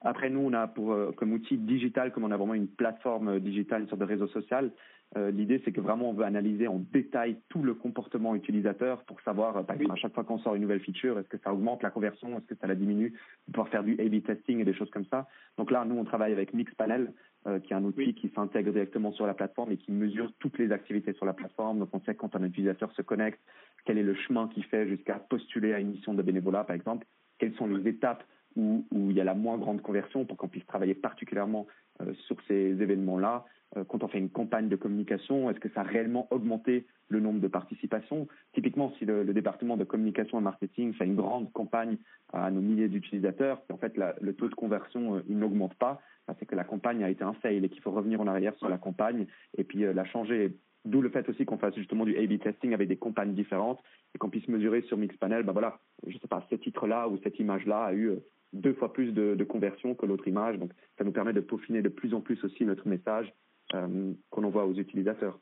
[0.00, 3.82] Après, nous, on a pour, comme outil digital, comme on a vraiment une plateforme digitale,
[3.82, 4.72] une sorte de réseau social,
[5.16, 9.20] euh, l'idée, c'est que vraiment, on veut analyser en détail tout le comportement utilisateur pour
[9.20, 11.82] savoir, par exemple, à chaque fois qu'on sort une nouvelle feature, est-ce que ça augmente
[11.82, 13.14] la conversion, est-ce que ça la diminue,
[13.46, 15.28] pouvoir faire du A/B testing et des choses comme ça.
[15.56, 17.12] Donc là, nous, on travaille avec Mixpanel,
[17.46, 20.58] euh, qui est un outil qui s'intègre directement sur la plateforme et qui mesure toutes
[20.58, 21.78] les activités sur la plateforme.
[21.78, 23.38] Donc on sait quand un utilisateur se connecte,
[23.84, 27.06] quel est le chemin qu'il fait jusqu'à postuler à une mission de bénévolat, par exemple,
[27.38, 28.24] quelles sont les étapes
[28.56, 31.66] où, où il y a la moins grande conversion pour qu'on puisse travailler particulièrement
[32.00, 33.44] euh, sur ces événements-là.
[33.76, 37.20] Euh, quand on fait une campagne de communication, est-ce que ça a réellement augmenté le
[37.20, 38.28] nombre de participations?
[38.52, 41.96] Typiquement, si le, département de communication et marketing fait une grande campagne
[42.32, 46.00] à nos milliers d'utilisateurs, en fait le taux de conversion euh, il n'augmente pas,
[46.38, 48.68] c'est que la campagne a été un fail et qu'il faut revenir en arrière sur
[48.68, 49.26] la campagne
[49.58, 50.56] et puis euh, la changer.
[50.84, 53.82] D'où le fait aussi qu'on fasse justement du A/B testing avec des campagnes différentes
[54.14, 57.38] et qu'on puisse mesurer sur Mixpanel, ben voilà, je sais pas, ce titre-là ou cette
[57.38, 58.18] image-là a eu
[58.52, 60.58] deux fois plus de, de conversion que l'autre image.
[60.58, 63.32] Donc, ça nous permet de peaufiner de plus en plus aussi notre message
[63.70, 65.38] qu'on envoie aux utilisateurs.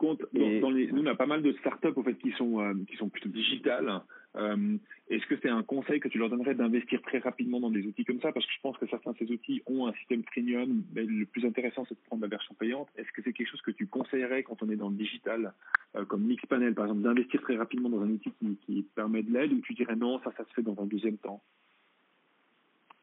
[0.00, 0.16] Dans,
[0.60, 2.96] dans les, nous, on a pas mal de startups au fait, qui, sont, euh, qui
[2.96, 4.02] sont plutôt digitales.
[4.34, 4.76] Euh,
[5.08, 8.04] Est-ce que c'est un conseil que tu leur donnerais d'investir très rapidement dans des outils
[8.04, 8.32] comme ça?
[8.32, 11.24] Parce que je pense que certains de ces outils ont un système premium, mais le
[11.26, 12.88] plus intéressant, c'est de prendre la version payante.
[12.96, 15.52] Est-ce que c'est quelque chose que tu conseillerais quand on est dans le digital,
[15.94, 19.32] euh, comme Mixpanel, par exemple, d'investir très rapidement dans un outil qui, qui permet de
[19.32, 21.40] l'aide, ou tu dirais non, ça, ça se fait dans un deuxième temps?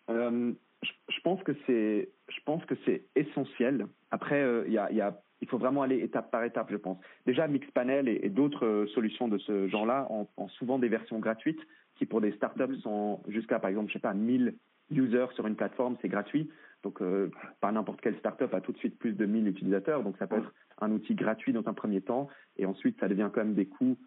[0.10, 0.52] Euh,
[0.84, 3.88] je, pense que c'est, je pense que c'est essentiel.
[4.12, 6.78] Après, euh, il y, a, y a, il faut vraiment aller étape par étape, je
[6.78, 6.98] pense.
[7.26, 11.20] Déjà, Mixpanel et, et d'autres euh, solutions de ce genre-là ont, ont, souvent des versions
[11.20, 11.60] gratuites
[11.96, 14.56] qui, pour des startups, sont jusqu'à, par exemple, je sais pas, 1000
[14.92, 16.50] users sur une plateforme, c'est gratuit.
[16.84, 20.04] Donc, euh, pas n'importe quelle startup a tout de suite plus de 1000 utilisateurs.
[20.04, 22.30] Donc, ça peut être un outil gratuit dans un premier temps.
[22.58, 23.98] Et ensuite, ça devient quand même des coûts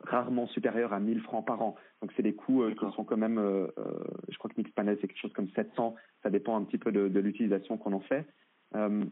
[0.00, 1.76] rarement supérieur à 1000 francs par an.
[2.00, 4.98] Donc c'est des coûts euh, qui sont quand même, euh, euh, je crois que Mixpanel
[5.00, 8.00] c'est quelque chose comme 700, ça dépend un petit peu de, de l'utilisation qu'on en
[8.00, 8.26] fait.
[8.74, 9.04] Euh,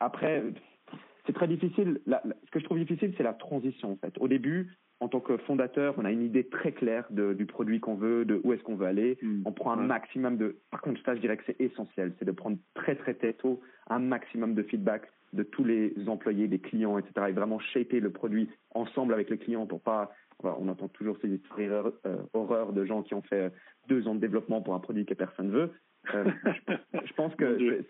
[0.00, 0.44] après,
[1.26, 4.16] c'est très difficile, la, ce que je trouve difficile c'est la transition en fait.
[4.18, 7.80] Au début, en tant que fondateur, on a une idée très claire de, du produit
[7.80, 9.18] qu'on veut, de où est-ce qu'on veut aller.
[9.20, 9.42] Mm.
[9.44, 10.58] On prend un maximum de...
[10.70, 13.98] Par contre, ça, je dirais que c'est essentiel, c'est de prendre très très tôt un
[13.98, 15.02] maximum de feedback
[15.36, 17.26] de tous les employés, des clients, etc.
[17.28, 20.10] Et vraiment shaper le produit ensemble avec le client pour pas.
[20.42, 23.52] on entend toujours ces histoires euh, horreurs de gens qui ont fait
[23.88, 25.72] deux ans de développement pour un produit que personne veut.
[26.14, 26.24] Euh,
[27.04, 27.84] je, pense que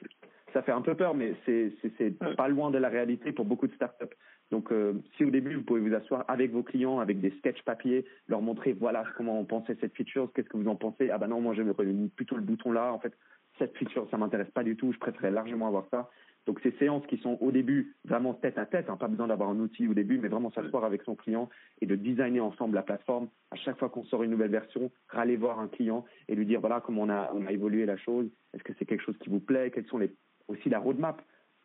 [0.53, 3.75] ça fait un peu peur, mais c'est pas loin de la réalité pour beaucoup de
[3.75, 4.15] startups.
[4.51, 7.63] Donc, euh, si au début, vous pouvez vous asseoir avec vos clients, avec des sketchs
[7.63, 11.19] papier, leur montrer, voilà comment on pensait cette feature, qu'est-ce que vous en pensez Ah
[11.19, 11.75] ben non, moi j'aimerais
[12.15, 12.93] plutôt le bouton là.
[12.93, 13.13] En fait,
[13.59, 14.93] cette feature, ça m'intéresse pas du tout.
[14.93, 16.11] Je préférerais largement avoir ça.
[16.47, 19.51] Donc ces séances qui sont au début vraiment tête à tête, hein, pas besoin d'avoir
[19.51, 21.49] un outil au début, mais vraiment s'asseoir avec son client
[21.81, 23.29] et de designer ensemble la plateforme.
[23.51, 26.61] À chaque fois qu'on sort une nouvelle version, râler voir un client et lui dire
[26.61, 28.29] voilà comment on a, on a évolué la chose.
[28.55, 29.71] Est-ce que c'est quelque chose qui vous plaît?
[29.75, 30.11] Quelles sont les
[30.49, 31.21] aussi la roadmap?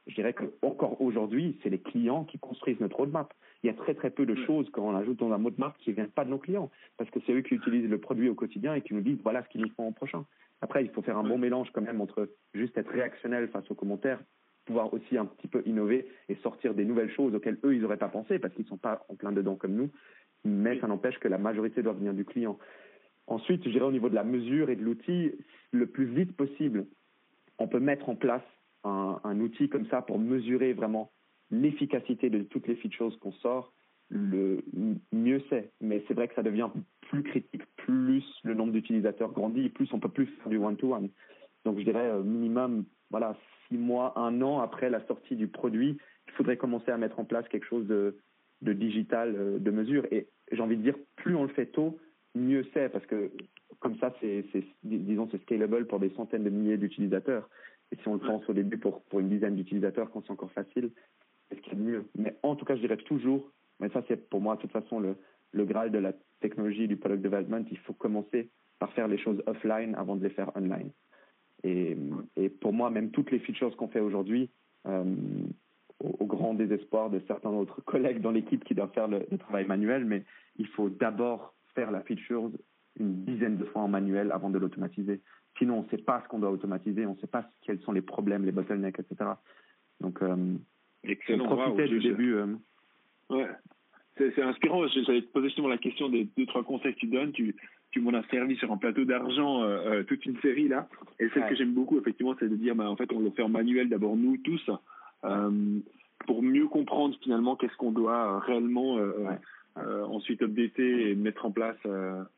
[0.08, 3.32] Je dirais que encore aujourd'hui, c'est les clients qui construisent notre roadmap.
[3.64, 5.92] Il y a très très peu de choses quand on ajoute dans la roadmap qui
[5.92, 8.34] ne viennent pas de nos clients, parce que c'est eux qui utilisent le produit au
[8.34, 10.26] quotidien et qui nous disent voilà ce qu'ils nous font en prochain.
[10.62, 13.76] Après, il faut faire un bon mélange quand même entre juste être réactionnel face aux
[13.76, 14.20] commentaires
[14.66, 17.98] pouvoir aussi un petit peu innover et sortir des nouvelles choses auxquelles eux, ils n'auraient
[17.98, 19.90] pas pensé parce qu'ils ne sont pas en plein dedans comme nous.
[20.44, 22.58] Mais ça n'empêche que la majorité doit venir du client.
[23.28, 25.32] Ensuite, je dirais au niveau de la mesure et de l'outil,
[25.72, 26.86] le plus vite possible,
[27.60, 28.44] on peut mettre en place
[28.84, 31.12] un, outil comme ça pour mesurer vraiment
[31.52, 33.74] l'efficacité de toutes les features qu'on sort,
[34.10, 34.64] le
[35.12, 35.72] mieux c'est.
[35.80, 36.70] Mais c'est vrai que ça devient
[37.02, 41.06] plus critique, plus le nombre d'utilisateurs grandit, plus on peut plus faire du one-to-one.
[41.06, 41.10] -one.
[41.66, 43.38] Donc je dirais euh, minimum, voilà,
[43.72, 47.26] six mois, un an après la sortie du produit, il faudrait commencer à mettre en
[47.26, 48.18] place quelque chose de,
[48.62, 50.06] de digital euh, de mesure.
[50.12, 51.98] Et j'ai envie de dire, plus on le fait tôt,
[52.36, 53.32] mieux c'est, parce que
[53.80, 54.46] comme ça, c'est,
[54.84, 57.50] disons, c'est scalable pour des centaines de milliers d'utilisateurs.
[57.92, 60.52] Et si on le pense au début pour, pour une dizaine d'utilisateurs, quand c'est encore
[60.52, 60.92] facile,
[61.50, 62.06] c'est ce qu'il y a de mieux.
[62.16, 65.00] Mais en tout cas, je dirais toujours, mais ça c'est pour moi de toute façon
[65.00, 65.16] le,
[65.52, 69.42] le graal de la technologie, du product development, il faut commencer par faire les choses
[69.46, 70.92] offline avant de les faire online.
[71.64, 71.98] Et,
[72.36, 74.50] et pour moi, même toutes les features qu'on fait aujourd'hui,
[74.88, 75.04] euh,
[76.00, 80.06] au, grand désespoir de certains autres collègues dans l'équipe qui doivent faire le, travail manuel,
[80.06, 80.24] mais
[80.58, 82.52] il faut d'abord faire la feature
[83.00, 85.22] une dizaine de fois en manuel avant de l'automatiser.
[85.58, 87.92] Sinon, on ne sait pas ce qu'on doit automatiser, on ne sait pas quels sont
[87.92, 89.32] les problèmes, les bottlenecks, etc.
[90.00, 90.56] Donc, euh,
[91.04, 91.46] Excellent.
[91.46, 92.36] profiter du début.
[92.36, 92.48] Euh,
[93.30, 93.48] ouais.
[94.18, 94.86] C'est inspirant.
[94.88, 97.32] J'allais te poser justement la question des deux, trois conseils que tu donnes.
[97.32, 97.56] Tu,
[97.92, 100.88] tu m'en as servi sur un plateau d'argent euh, euh, toute une série là.
[101.20, 103.44] Et celle que j'aime beaucoup, effectivement, c'est de dire, bah, en fait, on le fait
[103.44, 104.72] en manuel d'abord nous tous,
[105.26, 105.80] euh,
[106.26, 108.98] pour mieux comprendre finalement qu'est-ce qu'on doit réellement
[109.76, 111.78] ensuite updater et mettre en place.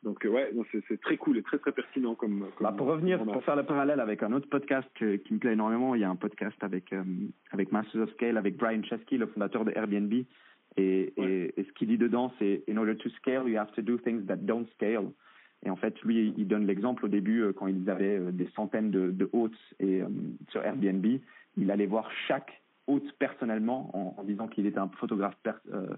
[0.04, 0.52] donc ouais,
[0.88, 2.48] c'est très cool et très très pertinent comme.
[2.60, 5.96] bah, pour revenir, pour faire le parallèle avec un autre podcast qui me plaît énormément,
[5.96, 6.94] il y a un podcast avec
[7.52, 10.14] avec Masters of Scale, avec Brian Chesky, le fondateur de Airbnb.
[10.76, 13.84] Et, et, et, ce qu'il dit dedans, c'est In order to scale, you have to
[13.84, 15.12] do things that don't scale.
[15.66, 18.50] Et en fait, lui, il donne l'exemple au début, euh, quand ils avaient euh, des
[18.56, 20.08] centaines de, de hôtes et, euh,
[20.50, 21.06] sur Airbnb,
[21.58, 25.38] il allait voir chaque hôte personnellement en, en disant qu'il était un photographe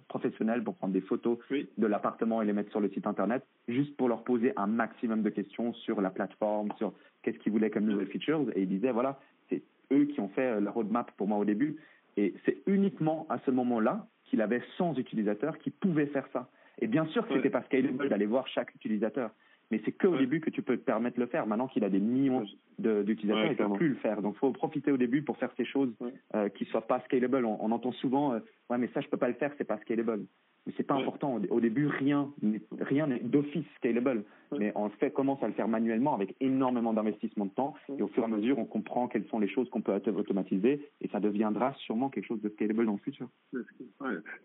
[0.07, 3.97] professionnel pour prendre des photos de l'appartement et les mettre sur le site internet, juste
[3.97, 7.85] pour leur poser un maximum de questions sur la plateforme, sur qu'est-ce qu'ils voulaient comme
[7.85, 8.45] nouvelles features.
[8.55, 11.77] Et il disait, voilà, c'est eux qui ont fait la roadmap pour moi au début.
[12.17, 16.49] Et c'est uniquement à ce moment-là qu'il avait 100 utilisateurs qui pouvaient faire ça.
[16.79, 19.31] Et bien sûr que c'était pas scalable d'aller voir chaque utilisateur.
[19.71, 21.47] Mais c'est qu'au début que tu peux te permettre de le faire.
[21.47, 22.45] Maintenant qu'il a des millions
[22.77, 24.21] d'utilisateurs, il ne peut plus le faire.
[24.21, 25.91] Donc, il faut profiter au début pour faire ces choses
[26.35, 27.45] euh, qui ne soient pas scalable.
[27.45, 30.25] On, entend souvent, euh, ouais, mais ça, je peux pas le faire, c'est pas scalable.
[30.65, 31.39] Mais c'est pas important.
[31.49, 32.31] Au, début, rien,
[32.79, 34.23] rien n'est d'office scalable.
[34.57, 37.75] Mais on fait, commence à le faire manuellement avec énormément d'investissement de temps.
[37.97, 40.89] Et au fur et à mesure, on comprend quelles sont les choses qu'on peut automatiser.
[41.01, 43.27] Et ça deviendra sûrement quelque chose de scalable dans le futur.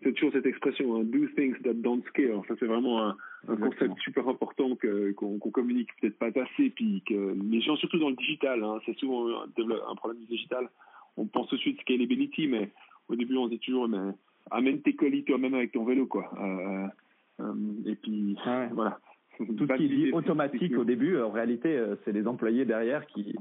[0.03, 2.41] C'est toujours cette expression, hein, do things that don't scale.
[2.47, 4.75] Ça, c'est vraiment un, concept super important
[5.15, 6.69] qu'on communique peut-être pas assez.
[6.69, 10.27] Puis que les gens, surtout dans le digital, hein, c'est souvent un, un problème du
[10.27, 10.69] digital.
[11.17, 12.71] On pense tout de suite scalability, mais
[13.09, 14.13] au début, on dit toujours, mais
[14.49, 16.31] amène tes colis toi-même avec ton vélo, quoi.
[16.39, 16.87] Euh,
[17.41, 17.53] euh,
[17.85, 18.37] et puis,
[18.71, 18.99] voilà.
[19.37, 23.35] Tout ce qui dit automatique au début, en réalité, euh, c'est les employés derrière qui,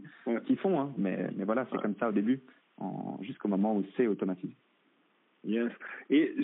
[0.46, 0.80] qui font.
[0.80, 0.92] Hein.
[0.96, 2.40] Mais, mais voilà, c'est comme ça au début,
[3.20, 4.54] jusqu'au moment où c'est automatisé.
[5.44, 5.70] Yes.
[6.08, 6.34] Et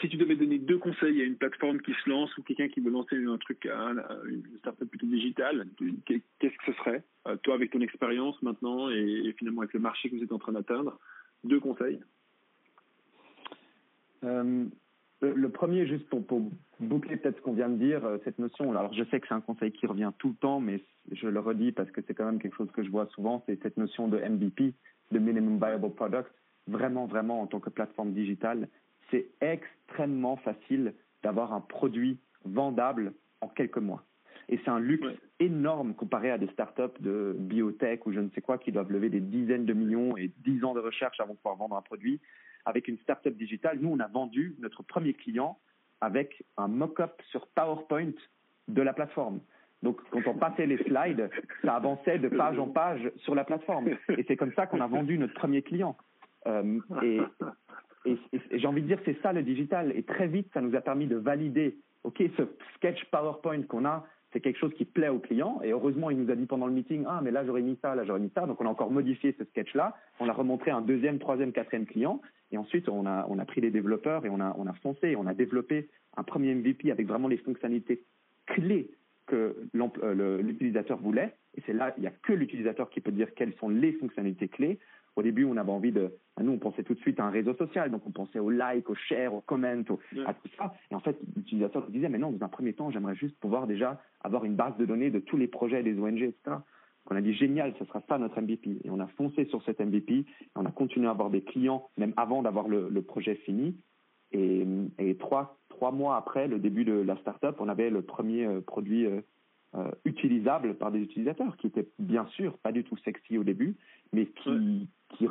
[0.00, 2.80] si tu devais donner deux conseils à une plateforme qui se lance ou quelqu'un qui
[2.80, 5.66] veut lancer un truc, une startup plutôt digitale,
[6.06, 7.02] qu'est-ce que ce serait
[7.42, 10.52] Toi, avec ton expérience maintenant et, finalement avec le marché que vous êtes en train
[10.52, 10.98] d'atteindre,
[11.44, 12.00] deux conseils?
[14.24, 14.66] Euh,
[15.20, 16.42] le premier, juste pour, pour
[16.80, 19.34] boucler peut-être ce qu'on vient de dire, euh, cette notion, alors je sais que c'est
[19.34, 22.26] un conseil qui revient tout le temps, mais je le redis parce que c'est quand
[22.26, 24.74] même quelque chose que je vois souvent, c'est cette notion de MVP,
[25.10, 26.30] de Minimum Viable Product.
[26.68, 28.68] Vraiment, vraiment, en tant que plateforme digitale,
[29.10, 34.04] c'est extrêmement facile d'avoir un produit vendable en quelques mois.
[34.48, 35.06] Et c'est un luxe
[35.40, 39.10] énorme comparé à des startups de biotech ou je ne sais quoi qui doivent lever
[39.10, 42.20] des dizaines de millions et dix ans de recherche avant de pouvoir vendre un produit
[42.68, 45.58] avec une startup digitale, nous, on a vendu notre premier client
[46.00, 48.12] avec un mock-up sur PowerPoint
[48.68, 49.40] de la plateforme.
[49.82, 51.30] Donc, quand on passait les slides,
[51.62, 53.88] ça avançait de page en page sur la plateforme.
[53.88, 55.96] Et c'est comme ça qu'on a vendu notre premier client.
[56.46, 57.20] Euh, et,
[58.04, 58.16] et,
[58.52, 59.92] j'ai envie de dire, c'est ça le digital.
[59.96, 62.42] Et très vite, ça nous a permis de valider, OK, ce
[62.76, 65.60] sketch PowerPoint qu'on a, c'est quelque chose qui plaît au client.
[65.64, 67.94] Et heureusement, il nous a dit pendant le meeting, ah, mais là, j'aurais mis ça,
[67.94, 68.46] là, j'aurais mis ça.
[68.46, 69.96] Donc, on a encore modifié ce sketch-là.
[70.20, 72.20] On l'a remontré à un deuxième, troisième, quatrième client.
[72.52, 75.16] Et ensuite, on a, on a pris les développeurs et on a, on a foncé,
[75.16, 78.02] on a développé un premier MVP avec vraiment les fonctionnalités
[78.46, 78.90] clés
[79.26, 81.34] que euh, l'utilisateur voulait.
[81.56, 84.48] Et c'est là, il n'y a que l'utilisateur qui peut dire quelles sont les fonctionnalités
[84.48, 84.78] clés.
[85.16, 87.30] Au début, on avait envie de, bah, nous, on pensait tout de suite à un
[87.30, 89.82] réseau social, donc on pensait au like, au share, au comment,
[90.26, 90.74] à tout ça.
[90.90, 94.00] Et en fait, l'utilisateur disait, mais non, dans un premier temps, j'aimerais juste pouvoir déjà
[94.22, 96.58] avoir une base de données de tous les projets des ONG, etc.
[97.10, 98.80] On a dit génial, ce sera ça notre MVP.
[98.84, 100.12] Et on a foncé sur cet MVP.
[100.14, 103.76] Et on a continué à avoir des clients même avant d'avoir le, le, projet fini.
[104.32, 104.66] Et,
[104.98, 108.60] et, trois, trois mois après le début de la startup, on avait le premier euh,
[108.60, 109.22] produit euh,
[109.74, 113.76] euh, utilisable par des utilisateurs, qui était bien sûr pas du tout sexy au début,
[114.12, 115.26] mais qui, qui,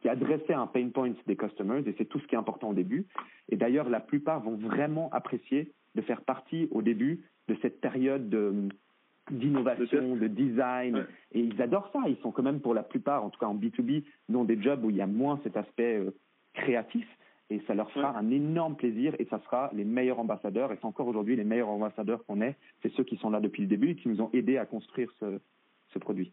[0.00, 1.86] qui, adressait un pain point des customers.
[1.86, 3.06] Et c'est tout ce qui est important au début.
[3.48, 8.28] Et d'ailleurs, la plupart vont vraiment apprécier de faire partie au début de cette période
[8.28, 8.68] de
[9.30, 11.04] d'innovation, de design.
[11.32, 12.00] Et ils adorent ça.
[12.06, 14.84] Ils sont quand même pour la plupart, en tout cas en B2B, dans des jobs
[14.84, 16.14] où il y a moins cet aspect euh,
[16.54, 17.06] créatif.
[17.50, 20.72] Et ça leur fera un énorme plaisir et ça sera les meilleurs ambassadeurs.
[20.72, 22.56] Et c'est encore aujourd'hui les meilleurs ambassadeurs qu'on ait.
[22.82, 25.10] C'est ceux qui sont là depuis le début et qui nous ont aidés à construire
[25.20, 25.38] ce,
[25.92, 26.32] ce produit.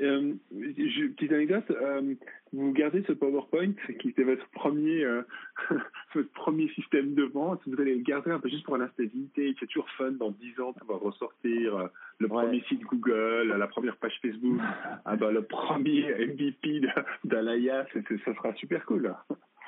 [0.00, 2.14] Euh, petite anecdote, euh,
[2.52, 5.22] vous gardez ce PowerPoint qui était votre premier, euh,
[6.14, 7.60] votre premier système de vente.
[7.66, 9.10] Vous allez le garder un peu juste pour vintage.
[9.36, 13.96] C'est toujours fun dans 10 ans de pouvoir ressortir le premier site Google, la première
[13.96, 14.58] page Facebook,
[15.04, 16.80] ah bah, le premier MVP
[17.24, 17.86] d'Alaya.
[17.92, 19.14] Ça sera super cool.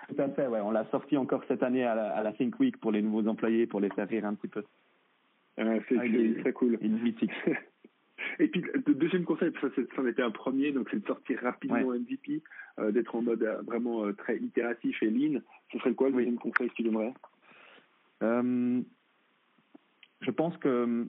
[0.09, 0.61] Tout à fait, ouais.
[0.61, 3.27] On l'a sorti encore cette année à la, à la, Think Week pour les nouveaux
[3.29, 4.65] employés, pour les faire rire un petit peu.
[5.57, 6.79] c'est ah, très cool.
[6.81, 7.33] Une mythique.
[8.39, 11.41] Et puis, le deuxième conseil, ça, ça en était un premier, donc c'est de sortir
[11.43, 12.43] rapidement MVP,
[12.79, 15.41] euh, d'être en mode euh, vraiment euh, très itératif et lean.
[15.73, 17.15] Ce serait quoi le deuxième conseil que tu donnerais?
[20.21, 21.09] Je pense que,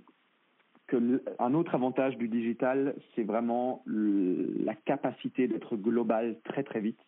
[0.88, 7.00] que un autre avantage du digital, c'est vraiment la capacité d'être global très très vite.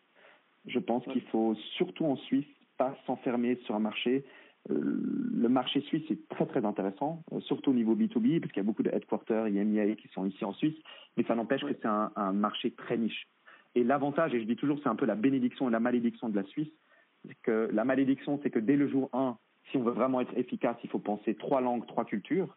[0.67, 2.45] Je pense qu'il faut, surtout en Suisse,
[2.77, 4.23] pas s'enfermer sur un marché.
[4.71, 4.99] Euh,
[5.33, 8.65] le marché suisse est très très intéressant, euh, surtout au niveau B2B, parce qu'il y
[8.65, 10.75] a beaucoup de headquarters, IMEA qui sont ici en Suisse,
[11.17, 13.27] mais ça n'empêche que c'est un, un, marché très niche.
[13.75, 16.35] Et l'avantage, et je dis toujours, c'est un peu la bénédiction et la malédiction de
[16.35, 16.71] la Suisse,
[17.27, 19.37] c'est que la malédiction, c'est que dès le jour 1,
[19.69, 22.55] si on veut vraiment être efficace, il faut penser trois langues, trois cultures,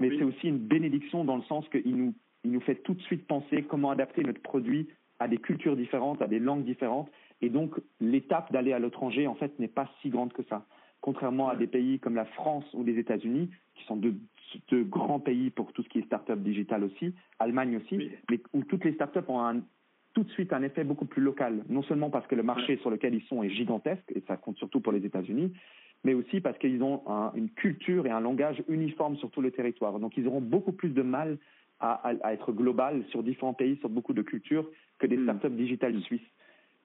[0.00, 3.02] mais c'est aussi une bénédiction dans le sens qu'il nous, il nous fait tout de
[3.02, 4.88] suite penser comment adapter notre produit
[5.18, 7.10] à des cultures différentes, à des langues différentes,
[7.42, 10.64] et donc l'étape d'aller à l'étranger, en fait, n'est pas si grande que ça
[11.00, 14.14] contrairement à des pays comme la France ou les États-Unis, qui sont deux,
[14.84, 18.84] grands pays pour tout ce qui est start-up digital aussi, Allemagne aussi, mais où toutes
[18.84, 19.60] les start-up ont un,
[20.12, 22.90] tout de suite un effet beaucoup plus local, non seulement parce que le marché sur
[22.90, 25.52] lequel ils sont est gigantesque, et ça compte surtout pour les États-Unis,
[26.04, 27.02] mais aussi parce qu'ils ont
[27.34, 29.98] une culture et un langage uniforme sur tout le territoire.
[29.98, 31.38] Donc ils auront beaucoup plus de mal
[31.80, 35.24] à, être global sur différents pays, sur beaucoup de cultures, que des hmm.
[35.24, 36.20] start-up digitales suisses.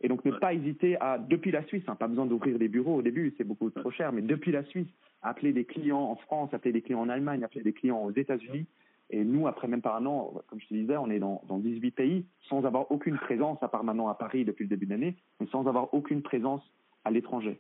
[0.06, 2.98] Et donc ne pas hésiter à, depuis la Suisse, hein, pas besoin d'ouvrir des bureaux
[2.98, 4.86] au début, c'est beaucoup trop cher, mais depuis la Suisse,
[5.24, 8.68] appeler des clients en France, appeler des clients en Allemagne, appeler des clients aux États-Unis.
[9.10, 11.58] Et nous, après même pas un an, comme je te disais, on est dans, dans
[11.58, 14.92] 18 pays sans avoir aucune présence, à part maintenant à Paris depuis le début de
[14.92, 16.62] l'année, mais sans avoir aucune présence
[17.04, 17.58] à l'étranger.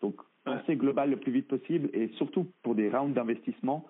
[0.00, 0.14] Donc,
[0.44, 3.84] penser global le plus vite possible et surtout pour des rounds d'investissement,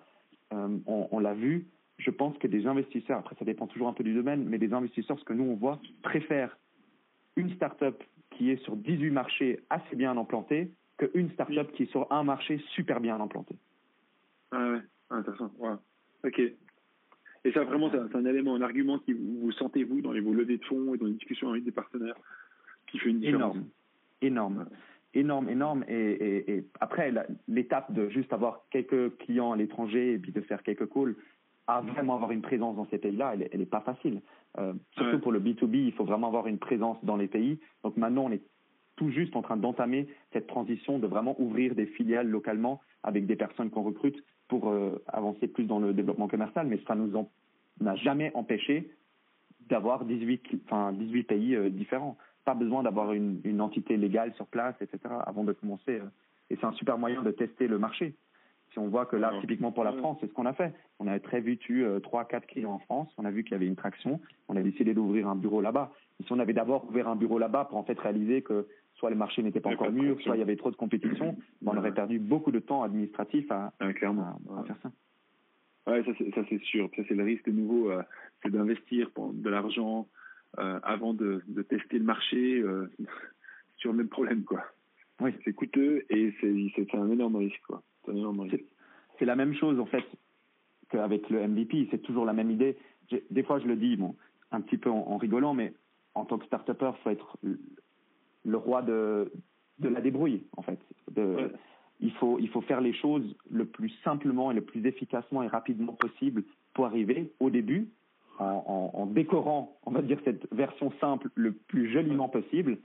[0.53, 1.67] euh, on, on l'a vu,
[1.99, 4.73] je pense que des investisseurs, après ça dépend toujours un peu du domaine, mais des
[4.73, 6.57] investisseurs, ce que nous on voit, préfèrent
[7.35, 8.01] une start-up
[8.31, 12.61] qui est sur 18 marchés assez bien implantés qu'une start-up qui est sur un marché
[12.75, 13.55] super bien implanté.
[14.51, 14.79] Ah ouais,
[15.09, 15.51] ah, intéressant.
[16.23, 16.39] Ok.
[17.43, 20.33] Et ça, vraiment, c'est un élément, un argument qui vous, sentez, vous, dans les, vos
[20.33, 22.15] levées de fonds et dans les discussions avec des partenaires,
[22.87, 23.55] qui fait une différence.
[24.21, 24.59] Énorme.
[24.61, 24.69] Énorme.
[25.13, 25.85] Énorme, énorme.
[25.87, 27.11] Et, et après,
[27.47, 31.15] l'étape de juste avoir quelques clients à l'étranger et puis de faire quelques calls,
[31.67, 34.21] à vraiment avoir une présence dans ces pays-là, elle n'est pas facile.
[34.57, 37.59] Euh, surtout pour le B2B, il faut vraiment avoir une présence dans les pays.
[37.83, 38.41] Donc maintenant, on est
[38.97, 43.35] tout juste en train d'entamer cette transition de vraiment ouvrir des filiales localement avec des
[43.35, 46.67] personnes qu'on recrute pour euh, avancer plus dans le développement commercial.
[46.67, 47.11] Mais ça nous
[47.79, 48.91] n'a jamais empêché
[49.69, 52.17] d'avoir 18, enfin, 18 pays euh, différents.
[52.43, 54.99] Pas besoin d'avoir une, une, entité légale sur place, etc.
[55.25, 56.01] avant de commencer.
[56.49, 58.15] et c'est un super moyen de tester le marché.
[58.71, 60.73] Si on voit que là, typiquement pour la France, c'est ce qu'on a fait.
[60.99, 63.13] On a très vite eu euh, trois, quatre clients en France.
[63.17, 64.21] On a vu qu'il y avait une traction.
[64.47, 65.91] On a décidé d'ouvrir un bureau là-bas.
[66.25, 69.17] si on avait d'abord ouvert un bureau là-bas pour en fait réaliser que soit le
[69.17, 71.93] marché n'était pas encore mûr, soit il y avait trop de compétition, ben, on aurait
[71.93, 74.39] perdu beaucoup de temps administratif à, clairement.
[74.57, 74.91] à, faire ça.
[75.87, 76.89] Ouais, ça c'est sûr.
[76.95, 78.03] Ça c'est le risque de nouveau, euh,
[78.41, 80.07] c'est d'investir de l'argent
[80.59, 82.63] euh, avant de, de, tester le marché.
[83.81, 84.63] sur le même problème quoi.
[85.19, 85.31] Oui.
[85.43, 87.81] C'est coûteux et c'est un énorme risque quoi.
[88.05, 90.03] C'est la même chose en fait
[90.89, 92.77] qu'avec le MVP, c'est toujours la même idée.
[93.29, 94.15] Des fois, je le dis, bon,
[94.51, 95.73] un petit peu en, rigolant, mais
[96.13, 97.37] en tant que start-upper, il faut être
[98.43, 99.31] le roi de,
[99.79, 100.79] de la débrouille, en fait.
[101.11, 101.51] De,
[101.99, 105.47] il, faut, il faut faire les choses le plus simplement et le plus efficacement et
[105.47, 106.43] rapidement possible
[106.73, 107.89] pour arriver au début,
[108.39, 112.79] en, en, décorant, on va dire, cette version simple le plus joliment possible.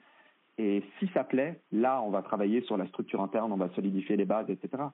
[0.59, 4.16] Et si ça plaît, là, on va travailler sur la structure interne, on va solidifier
[4.16, 4.84] les bases, etc.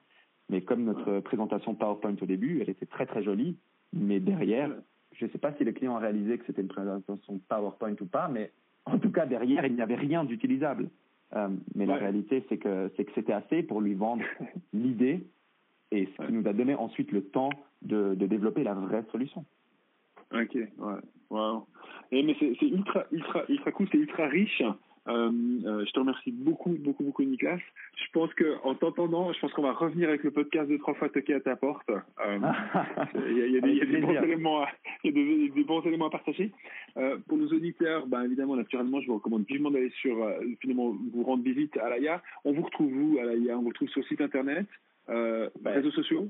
[0.49, 3.57] Mais comme notre présentation PowerPoint au début, elle était très très jolie,
[3.93, 4.71] mais derrière,
[5.13, 8.05] je ne sais pas si le client a réalisé que c'était une présentation PowerPoint ou
[8.05, 8.51] pas, mais
[8.85, 10.89] en tout cas derrière, il n'y avait rien d'utilisable.
[11.35, 14.23] Euh, mais la réalité, c'est que c'est que c'était assez pour lui vendre
[14.73, 15.25] l'idée
[15.91, 17.49] et ce qui nous a donné ensuite le temps
[17.81, 19.45] de, de développer la vraie solution.
[20.33, 21.65] Ok, ouais, wow.
[22.11, 24.63] Et mais c'est ultra, ultra, ultra cool, c'est ultra riche
[25.05, 27.57] je te remercie beaucoup, beaucoup, beaucoup, Nicolas.
[27.95, 30.93] Je pense que en t'entendant, je pense qu'on va revenir avec le podcast de trois
[30.93, 31.89] fois toquer à ta porte.
[31.89, 32.39] Euh,
[33.27, 33.99] il y a, des,
[35.63, 36.51] bons éléments à, partager.
[36.97, 40.95] Euh, pour nos auditeurs, ben, évidemment, naturellement, je vous recommande vivement d'aller sur, euh, finalement,
[41.13, 42.21] vous rendre visite à l'AIA.
[42.45, 44.67] On vous retrouve où à l'AIA On vous retrouve sur le site internet,
[45.09, 46.27] euh, réseaux sociaux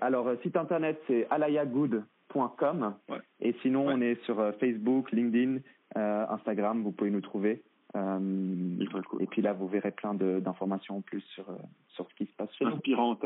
[0.00, 2.94] Alors, site internet, c'est alayagood.com.
[3.08, 3.18] Ouais.
[3.40, 5.58] Et sinon, on est sur Facebook, LinkedIn,
[5.94, 7.62] Instagram, vous pouvez nous trouver.
[7.96, 8.86] Euh,
[9.20, 11.56] et puis là, vous verrez plein d'informations en plus sur, euh,
[11.88, 13.24] sur ce qui se passe chez Inspirante.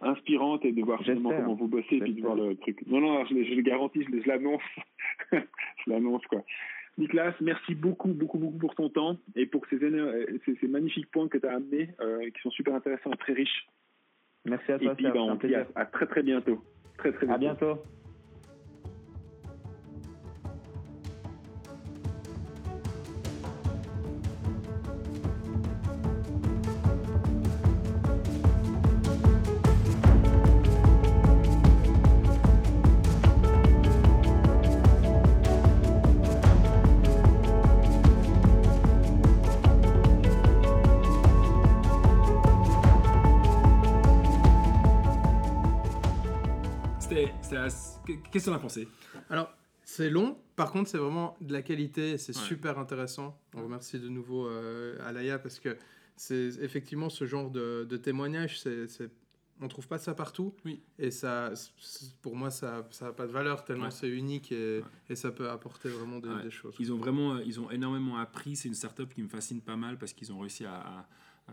[0.00, 2.84] Inspirante et de voir justement comment vous bossez et puis de voir le truc.
[2.88, 4.62] Non, non, je, je le garantis, je, je l'annonce.
[5.32, 5.38] je
[5.86, 6.42] l'annonce, quoi.
[6.98, 11.28] Nicolas, merci beaucoup, beaucoup, beaucoup pour ton temps et pour ces, ces, ces magnifiques points
[11.28, 13.66] que tu as amenés, euh, qui sont super intéressants et très riches.
[14.44, 14.92] Merci à toi.
[14.92, 16.62] Et puis, bah, on se dit à, à, très, très bientôt.
[16.98, 17.34] Très, très bientôt.
[17.34, 17.82] À bientôt.
[48.32, 48.88] Qu'est-ce en as pensé?
[49.30, 49.54] Alors,
[49.84, 53.38] c'est long, par contre, c'est vraiment de la qualité, c'est super intéressant.
[53.54, 55.76] On remercie de nouveau euh, Alaya parce que
[56.16, 58.86] c'est effectivement ce genre de, de témoignage, c'est,
[59.60, 60.54] on trouve pas ça partout.
[60.64, 60.80] Oui.
[60.98, 61.52] Et ça,
[62.22, 65.88] pour moi, ça n'a pas de valeur tellement c'est unique et, et, ça peut apporter
[65.88, 66.74] vraiment des, choses.
[66.80, 68.56] Ils ont vraiment, ils ont énormément appris.
[68.56, 71.06] C'est une startup qui me fascine pas mal parce qu'ils ont réussi à à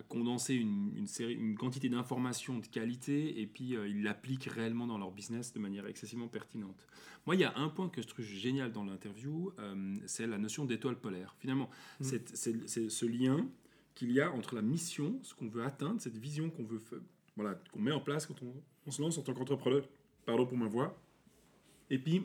[0.08, 4.88] condenser une, une, série, une quantité d'informations de qualité et puis euh, ils l'appliquent réellement
[4.88, 6.88] dans leur business de manière excessivement pertinente.
[7.26, 10.38] Moi, il y a un point que je trouve génial dans l'interview, euh, c'est la
[10.38, 11.36] notion d'étoile polaire.
[11.40, 11.70] Finalement,
[12.00, 12.04] mm.
[12.34, 13.48] c'est ce lien
[13.96, 16.82] qu'il y a entre la mission, ce qu'on veut atteindre, cette vision qu'on veut,
[17.36, 18.54] voilà, qu'on met en place quand on,
[18.88, 19.88] on se lance en tant qu'entrepreneur,
[20.26, 20.98] pardon pour ma voix,
[21.90, 22.24] et puis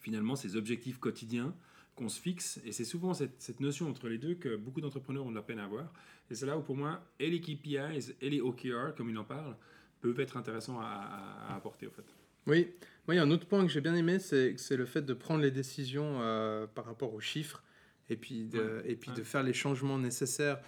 [0.00, 1.54] finalement ces objectifs quotidiens
[1.94, 2.60] qu'on se fixe.
[2.64, 5.42] Et c'est souvent cette, cette, notion entre les deux que beaucoup d'entrepreneurs ont de la
[5.42, 5.92] peine à avoir.
[6.30, 9.24] Et c'est là où pour moi, et les KPIs et les OKR, comme il en
[9.24, 9.56] parle,
[10.00, 12.04] peuvent être intéressants à, à, apporter au fait.
[12.46, 12.68] Oui,
[13.06, 15.14] moi il y a un autre point que j'ai bien aimé, c'est le fait de
[15.14, 17.62] prendre les décisions euh, par rapport aux chiffres
[18.10, 20.60] et puis de, et puis de faire les changements nécessaires.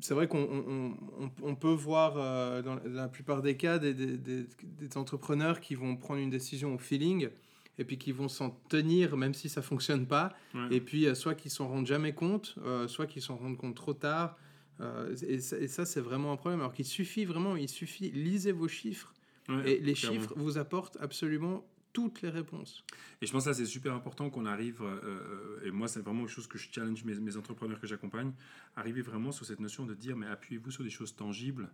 [0.00, 4.18] C'est vrai qu'on on, on, peut voir euh, dans la plupart des cas des, des,
[4.18, 7.30] des, des, entrepreneurs qui vont prendre une décision au feeling
[7.78, 10.34] et puis qui vont s'en tenir même si ça fonctionne pas.
[10.70, 13.74] Et puis euh, soit qu'ils s'en rendent jamais compte, euh, soit qu'ils s'en rendent compte
[13.74, 14.36] trop tard.
[14.80, 16.60] Euh, et, ça, c'est vraiment un problème.
[16.60, 19.14] Alors qu'il suffit vraiment, il suffit, lisez vos chiffres.
[19.64, 22.84] et les chiffres vous apportent absolument toutes les réponses.
[23.20, 24.84] Et je pense que c'est super important qu'on arrive,
[25.64, 28.32] et moi c'est vraiment quelque chose que je challenge mes, mes entrepreneurs que j'accompagne,
[28.76, 31.68] arriver vraiment sur cette notion de dire mais appuyez-vous sur des choses tangibles,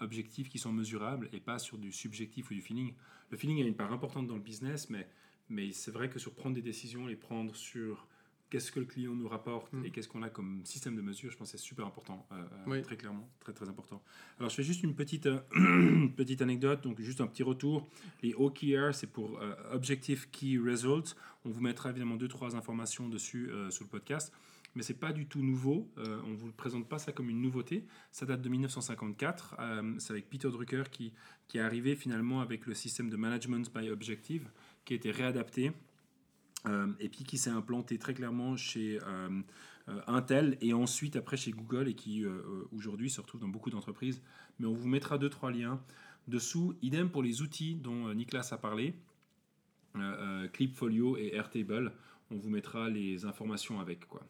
[0.00, 2.94] objectifs qui sont mesurables et pas sur du subjectif ou du feeling.
[3.30, 5.08] Le feeling a une part importante dans le business, mais
[5.48, 8.06] mais c'est vrai que sur prendre des décisions et prendre sur
[8.50, 9.84] qu'est-ce que le client nous rapporte mm.
[9.84, 12.42] et qu'est-ce qu'on a comme système de mesure, je pense que c'est super important, euh,
[12.68, 14.02] euh, très clairement, très très important.
[14.38, 17.86] Alors je fais juste une petite, euh, petite anecdote, donc juste un petit retour.
[18.22, 19.40] Les OKR, c'est pour
[19.72, 21.14] Objective Key Results.
[21.44, 24.32] On vous mettra évidemment deux, trois informations dessus sous le podcast.
[24.74, 25.90] Mais c'est pas du tout nouveau.
[25.96, 27.86] on ne vous présente pas ça comme une nouveauté.
[28.12, 29.56] Ça date de 1954.
[29.98, 31.12] c'est avec Peter Drucker qui,
[31.48, 34.48] qui est arrivé finalement avec le système de management by objective
[34.88, 35.72] qui a été réadapté
[36.66, 39.28] euh, et puis qui s'est implanté très clairement chez euh,
[39.88, 42.24] euh, Intel et ensuite après chez Google et qui
[42.74, 44.22] aujourd'hui se retrouve dans beaucoup d'entreprises.
[44.58, 45.78] Mais on vous mettra deux trois liens
[46.26, 46.74] dessous.
[46.80, 48.94] Idem pour les outils dont Nicolas a parlé,
[50.54, 51.92] Clipfolio et Airtable.
[52.30, 54.22] On vous mettra les informations avec quoi.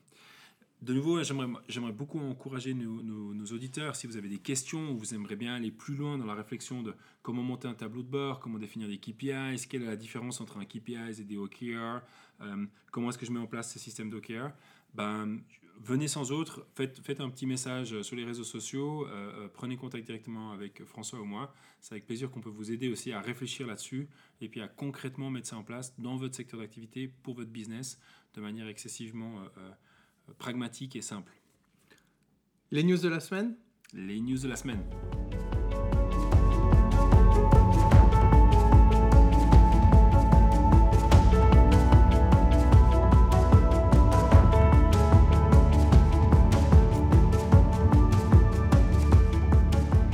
[0.80, 5.34] De nouveau, j'aimerais beaucoup encourager nos, auditeurs, si vous avez des questions ou vous aimeriez
[5.34, 8.58] bien aller plus loin dans la réflexion de comment monter un tableau de bord, comment
[8.58, 12.00] définir des KPIs, quelle est la différence entre un KPIs et des OKR,
[12.42, 14.52] euh, comment est-ce que je mets en place ce système d'OKR,
[14.94, 15.40] ben,
[15.80, 20.06] venez sans autre, faites, un petit message sur les réseaux sociaux, euh, euh, prenez contact
[20.06, 21.52] directement avec François ou moi.
[21.80, 24.08] C'est avec plaisir qu'on peut vous aider aussi à réfléchir là-dessus
[24.40, 27.98] et puis à concrètement mettre ça en place dans votre secteur d'activité, pour votre business,
[28.34, 29.42] de manière excessivement
[30.34, 31.32] pragmatique et simple.
[32.70, 33.56] Les news de la semaine?
[33.94, 34.82] Les news de la semaine.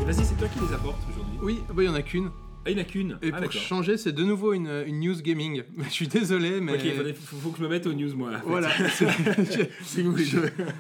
[0.05, 1.39] Vas-y, c'est toi qui les apportes aujourd'hui.
[1.43, 2.31] Oui, ah bah, il n'y en a qu'une.
[2.67, 3.19] Ah, il n'y en a qu'une.
[3.21, 5.63] Et ah, pour changer, c'est de nouveau une, une news gaming.
[5.85, 6.75] Je suis désolé, mais.
[6.75, 8.31] Ok, il faut, faut que je me mette aux news, moi.
[8.31, 8.43] là.
[8.45, 8.71] Voilà.
[9.83, 10.25] Si vous voulez.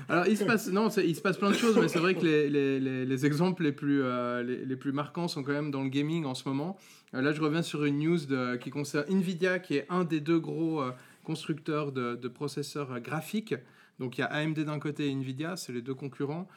[0.08, 2.24] Alors, il se passe, non, il se passe plein de choses, mais c'est vrai que
[2.24, 5.82] les, les, les, les exemples les plus, euh, les, plus marquants sont quand même dans
[5.82, 6.78] le gaming en ce moment.
[7.14, 10.20] Euh, là, je reviens sur une news de, qui concerne Nvidia, qui est un des
[10.20, 10.90] deux gros euh,
[11.22, 13.54] constructeurs de, de processeurs graphiques.
[13.98, 16.48] Donc, il y a AMD d'un côté et Nvidia, c'est les deux concurrents,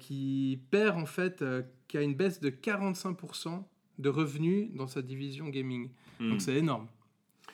[0.00, 1.44] qui perd en fait,
[1.86, 3.62] qui a une baisse de 45%
[3.98, 5.88] de revenus dans sa division gaming.
[6.20, 6.30] Hmm.
[6.30, 6.86] Donc, c'est énorme.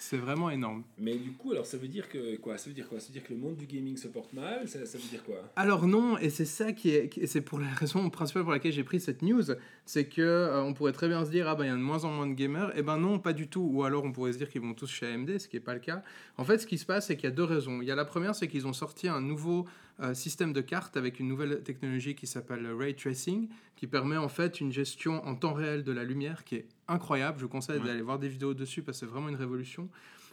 [0.00, 0.84] C'est vraiment énorme.
[0.96, 2.56] Mais du coup, alors ça veut dire que quoi?
[2.56, 3.00] Ça veut dire quoi?
[3.00, 4.68] Ça veut dire que le monde du gaming se porte mal?
[4.68, 5.36] Ça, ça veut dire quoi?
[5.56, 8.84] Alors non, et c'est ça qui est, c'est pour la raison principale pour laquelle j'ai
[8.84, 9.42] pris cette news,
[9.84, 11.80] c'est que euh, on pourrait très bien se dire ah ben il y a de
[11.80, 14.32] moins en moins de gamers, et ben non pas du tout, ou alors on pourrait
[14.32, 16.04] se dire qu'ils vont tous chez AMD, ce qui est pas le cas.
[16.36, 17.82] En fait, ce qui se passe, c'est qu'il y a deux raisons.
[17.82, 19.66] Il y a la première, c'est qu'ils ont sorti un nouveau
[20.00, 24.16] euh, système de cartes avec une nouvelle technologie qui s'appelle le ray tracing, qui permet
[24.16, 27.38] en fait une gestion en temps réel de la lumière qui est incroyable.
[27.38, 27.86] Je vous conseille Ouais.
[27.86, 29.88] d'aller voir des vidéos dessus parce que c'est vraiment une révolution.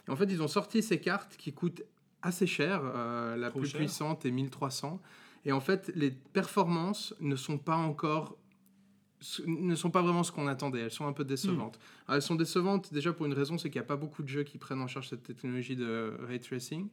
[0.08, 1.82] Et en fait, ils ont sorti ces cartes qui coûtent
[2.22, 2.80] assez cher.
[2.84, 3.78] euh, la Trop plus cher.
[3.80, 5.00] puissante est 1300.
[5.44, 8.36] Et en fait, les performances ne sont pas encore
[9.46, 10.80] ne sont pas vraiment ce qu'on attendait.
[10.80, 11.78] Elles sont un peu décevantes.
[12.06, 14.28] Alors, elles sont décevantes déjà pour une raison, c'est qu'il n'y a pas beaucoup de
[14.28, 16.88] jeux qui prennent en charge cette technologie de ray tracing.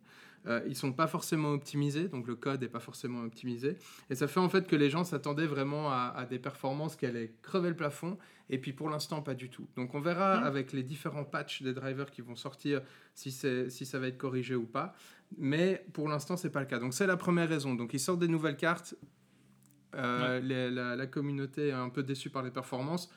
[0.45, 3.77] Euh, ils sont pas forcément optimisés, donc le code n'est pas forcément optimisé.
[4.09, 7.05] Et ça fait en fait que les gens s'attendaient vraiment à, à des performances qui
[7.05, 8.17] allaient crever le plafond,
[8.49, 9.67] et puis pour l'instant pas du tout.
[9.77, 10.43] Donc on verra Mhm.
[10.47, 12.81] avec les différents patchs des drivers qui vont sortir
[13.15, 14.93] si, si ça va être corrigé ou pas.
[15.37, 16.79] Mais pour l'instant c'est pas le cas.
[16.79, 17.73] Donc c'est la première raison.
[17.73, 18.95] Donc ils sortent des nouvelles cartes.
[19.95, 23.09] Euh, les- la, la communauté est un peu déçue par les performances.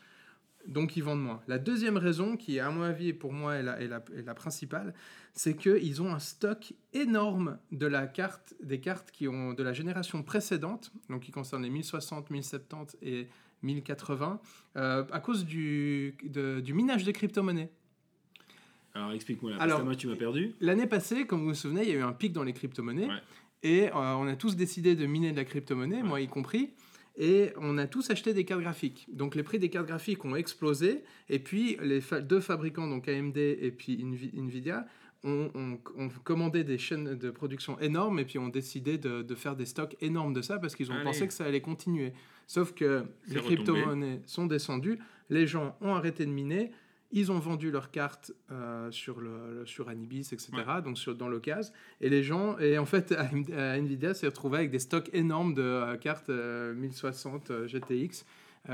[0.67, 1.41] Donc ils vendent moins.
[1.47, 4.23] La deuxième raison, qui à mon avis et pour moi est la, est la, est
[4.23, 4.95] la principale,
[5.33, 9.73] c'est qu'ils ont un stock énorme de la carte, des cartes qui ont de la
[9.73, 13.29] génération précédente, donc qui concernent les 1060, 1070 et
[13.63, 14.41] 1080,
[14.77, 17.71] euh, à cause du, de- du minage de crypto-monnaies.
[18.95, 19.57] Alors explique-moi là.
[19.59, 20.55] Alors, parce que moi, tu m'as perdu.
[20.61, 23.07] L'année passée, comme vous vous souvenez, il y a eu un pic dans les crypto-monnaies.
[23.09, 23.23] Ouais.
[23.63, 26.71] Et euh, on a tous décidé de miner de la crypto-monnaie, moi y compris.
[27.19, 29.07] Et on a tous acheté des cartes graphiques.
[29.11, 31.03] Donc les prix des cartes graphiques ont explosé.
[31.31, 34.87] Et puis les fa- deux fabricants, donc AMD et puis Nvi- Nvidia,
[35.25, 39.35] ont, ont- ont commandé des chaînes de production énormes et puis ont décidé de, de
[39.35, 41.05] faire des stocks énormes de ça parce qu'ils ont Allez.
[41.05, 42.13] pensé que ça allait continuer.
[42.47, 44.99] Sauf que les crypto-monnaies sont descendues,
[45.31, 46.71] les gens ont arrêté de miner,
[47.19, 50.51] ils ont vendu leurs cartes euh, sur, le, sur Anibis, etc.,
[50.85, 51.73] donc sur, dans l'occasion.
[52.03, 53.13] Et les gens, et en fait,
[53.51, 58.25] euh, Nvidia s'est retrouvé avec des stocks énormes de euh, cartes euh, 1060 euh, GTX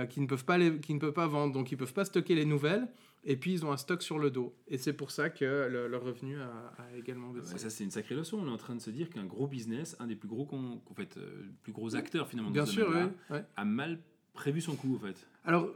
[0.09, 1.53] qui, ne peuvent pas les, qui ne peuvent pas vendre.
[1.53, 2.89] Donc, ils ne peuvent pas stocker les nouvelles.
[3.25, 4.57] Et puis, ils ont un stock sur le dos.
[4.67, 7.59] Et c'est pour ça que le, leur revenu a, a également Ah baissé.
[7.59, 8.39] ça, c'est une sacrée leçon.
[8.43, 10.95] On est en train de se dire qu'un gros business, un des plus gros, en
[10.95, 13.37] fait, euh, plus gros acteurs finalement, Bien sûr, oui.
[13.37, 13.45] ouais.
[13.55, 14.01] a mal
[14.33, 15.27] prévu son coup en fait.
[15.45, 15.69] Alors,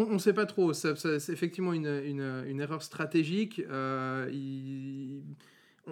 [0.00, 0.72] on ne sait pas trop.
[0.72, 3.60] C'est effectivement une, une- une erreur stratégique.
[3.68, 5.22] Euh, il-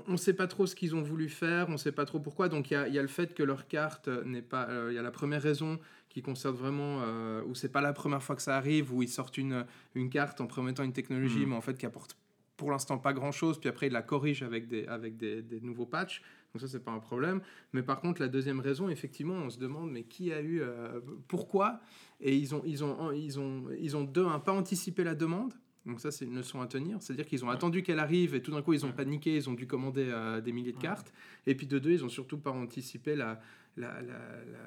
[0.08, 1.68] on ne sait pas trop ce qu'ils ont voulu faire.
[1.68, 2.48] On ne sait pas trop pourquoi.
[2.48, 4.68] Donc, il y a, il y a le fait que leur carte n'est pas.
[4.68, 5.78] euh, Il y a la première raison
[6.08, 9.08] qui concerne vraiment euh, où c'est pas la première fois que ça arrive, où ils
[9.08, 11.50] sortent une, une carte en promettant une technologie, Mhm.
[11.50, 12.16] mais en fait qui apporte
[12.56, 13.58] pour l'instant pas grand chose.
[13.58, 16.22] Puis après, ils la corrigent avec des, avec des, des nouveaux patchs.
[16.54, 17.40] Donc ça, c'est pas un problème.
[17.72, 21.00] Mais par contre, la deuxième raison, effectivement, on se demande, mais qui a eu, euh,
[21.26, 21.80] pourquoi?
[22.20, 25.52] Et ils ont, ils ont, ils ont, ils ont deux, un pas anticipé la demande.
[25.84, 27.02] Donc ça, c'est une leçon à tenir.
[27.02, 27.54] C'est-à-dire qu'ils ont Ouais.
[27.54, 28.94] attendu qu'elle arrive et tout d'un coup, ils ont Ouais.
[28.94, 30.82] paniqué, ils ont dû commander euh, des milliers de Ouais.
[30.82, 31.12] cartes.
[31.46, 33.40] Et puis de deux, ils ont surtout pas anticipé la...
[33.76, 34.12] la, la,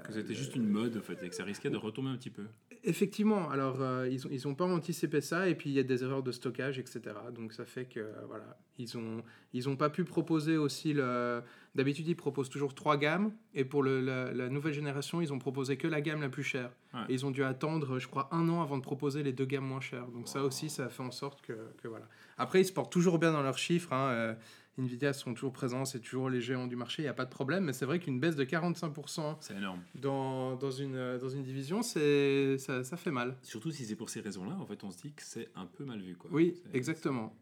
[0.05, 2.29] la- c'était juste une mode en fait et que ça risquait de retomber un petit
[2.29, 2.43] peu.
[2.83, 5.83] Effectivement, alors euh, ils n'ont ils ont pas anticipé ça et puis il y a
[5.83, 7.01] des erreurs de stockage, etc.
[7.33, 9.23] Donc ça fait que euh, voilà, ils ont
[9.53, 11.41] ils ont pas pu proposer aussi le.
[11.75, 15.37] D'habitude ils proposent toujours trois gammes et pour le, la, la nouvelle génération ils ont
[15.37, 16.71] proposé que la gamme la plus chère.
[16.93, 17.01] Ouais.
[17.09, 19.65] Et ils ont dû attendre, je crois, un an avant de proposer les deux gammes
[19.67, 20.07] moins chères.
[20.07, 22.07] Donc ça aussi ça a fait en sorte que, que voilà.
[22.37, 23.93] Après ils se portent toujours bien dans leurs chiffres.
[23.93, 24.33] hein, euh,
[24.77, 27.29] Nvidia sont toujours présents, c'est toujours les géants du marché, il n'y a pas de
[27.29, 27.65] problème.
[27.65, 29.81] Mais c'est vrai qu'une baisse de 45% C'est énorme.
[29.95, 33.37] dans, dans, une, euh, dans une division, c'est ça, ça fait mal.
[33.41, 35.83] Surtout si c'est pour ces raisons-là, en fait, on se dit que c'est un peu
[35.83, 36.15] mal vu.
[36.15, 36.29] Quoi.
[36.33, 37.35] Oui, exactement.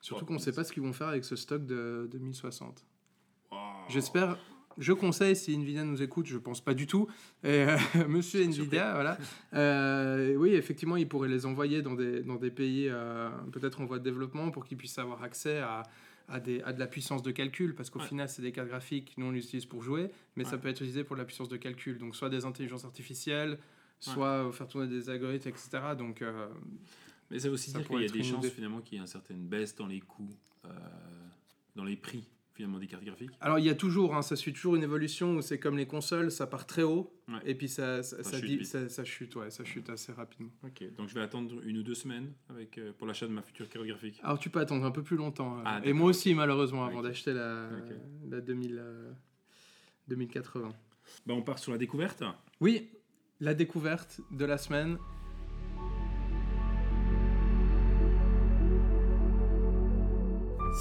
[0.00, 2.84] Surtout qu'on ne sait pas ce qu'ils vont faire avec ce stock de, de 1060.
[3.50, 3.58] Wow.
[3.88, 4.38] J'espère,
[4.78, 7.08] je conseille si Nvidia nous écoute, je pense pas du tout.
[7.42, 7.76] Et, euh,
[8.08, 8.42] monsieur.
[8.42, 9.18] Nvidia, voilà.
[9.54, 13.86] Euh, oui, effectivement, il pourrait les envoyer dans des, dans des pays euh, peut-être en
[13.86, 15.82] voie de développement pour qu'ils puissent avoir accès à,
[16.28, 18.06] à, des, à de la puissance de calcul, parce qu'au Ouais.
[18.06, 20.76] final, c'est des cartes graphiques, nous on les utilise pour jouer, mais ça peut être
[20.76, 21.98] utilisé pour de la puissance de calcul.
[21.98, 23.58] Donc soit des intelligences artificielles,
[24.00, 25.68] soit euh, faire tourner des algorithmes, etc.
[25.96, 26.48] Donc euh,
[27.30, 28.54] Mais ça veut aussi Ça dire qu'il y a des chances idée.
[28.54, 30.68] finalement qu'il y ait une certaine baisse dans les coûts, euh,
[31.76, 32.28] dans les prix
[32.58, 35.36] finalement des cartes graphiques Alors il y a toujours, hein, ça suit toujours une évolution
[35.36, 37.38] où c'est comme les consoles, ça part très haut Ouais.
[37.44, 40.50] et puis ça, ça, Ça ça chute ça- ça chute, ouais, ça chute assez rapidement.
[40.64, 43.42] Ok, donc je vais attendre une ou deux semaines avec, euh, pour l'achat de ma
[43.42, 44.18] future carte graphique.
[44.24, 45.58] Alors tu peux attendre un peu plus longtemps.
[45.58, 47.68] euh, Ah, et moi aussi malheureusement avant d'acheter la,
[48.28, 49.12] la 2000, euh,
[50.08, 50.72] 2080.
[51.26, 52.24] Bah, on part sur la découverte.
[52.60, 52.88] Oui,
[53.38, 54.98] la découverte de la semaine.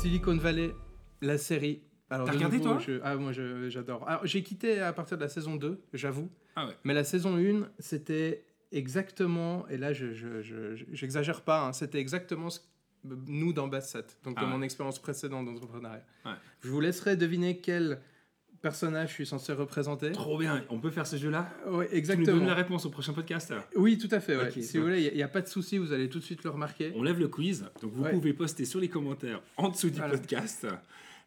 [0.01, 0.73] Silicon Valley,
[1.21, 1.81] la série.
[2.09, 2.79] T'as de regardé, nouveau, toi?
[2.79, 3.31] je- Ah, moi
[3.69, 4.07] j'adore.
[4.07, 6.29] Alors, j'ai quitté à partir de la saison 2, j'avoue.
[6.55, 6.73] Ah ouais.
[6.85, 11.73] Mais la saison 1, c'était exactement, et là je je- je- je- j'exagère pas, hein,
[11.73, 12.59] c'était exactement ce
[13.27, 14.53] nous dans Basset, donc Ah dans ouais.
[14.57, 16.03] mon expérience précédente d'entrepreneuriat.
[16.25, 16.31] Ouais.
[16.61, 17.99] Je vous laisserai deviner quel
[18.61, 20.11] personnage je suis censé représenter.
[20.13, 22.37] Trop bien, on peut faire ce jeu-là Oui, Tu nous exactement.
[22.37, 24.35] donnes la réponse au prochain podcast Oui, tout à fait.
[24.35, 24.47] ouais.
[24.47, 26.43] Ok, si vous voulez, il n'y a, pas de souci, vous allez tout de suite
[26.43, 26.91] le remarquer.
[26.95, 30.17] On lève le quiz, donc vous pouvez poster sur les commentaires en dessous du Voilà.
[30.17, 30.65] podcast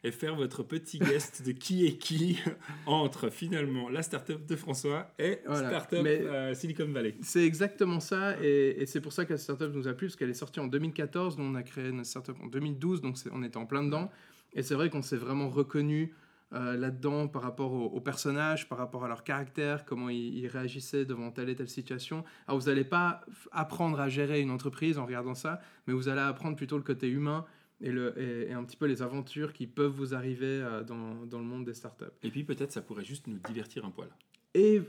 [0.03, 2.39] et faire votre petit guest de qui est qui
[2.87, 5.69] entre finalement la startup de François et Voilà.
[5.69, 7.15] startup euh, Silicon Valley.
[7.23, 10.17] C'est exactement ça, et, et c'est pour ça que la startup nous a plu, parce
[10.17, 13.43] qu'elle est sortie en 2014, nous on a créé notre startup en 2012, donc on
[13.43, 14.11] était en plein dedans.
[14.55, 16.13] Et c'est vrai qu'on s'est vraiment reconnu
[16.53, 21.05] euh, là-dedans par rapport aux, personnages, par rapport à leur caractère, comment ils, ils réagissaient
[21.05, 22.25] devant telle et telle situation.
[22.49, 23.21] Alors vous n'allez pas
[23.53, 27.07] apprendre à gérer une entreprise en regardant ça, mais vous allez apprendre plutôt le côté
[27.09, 27.45] humain
[27.81, 31.25] et, le, et, et un petit peu les aventures qui peuvent vous arriver euh, dans,
[31.27, 32.05] dans le monde des startups.
[32.23, 34.09] Et puis peut-être ça pourrait juste nous divertir un poil.
[34.55, 34.83] Et,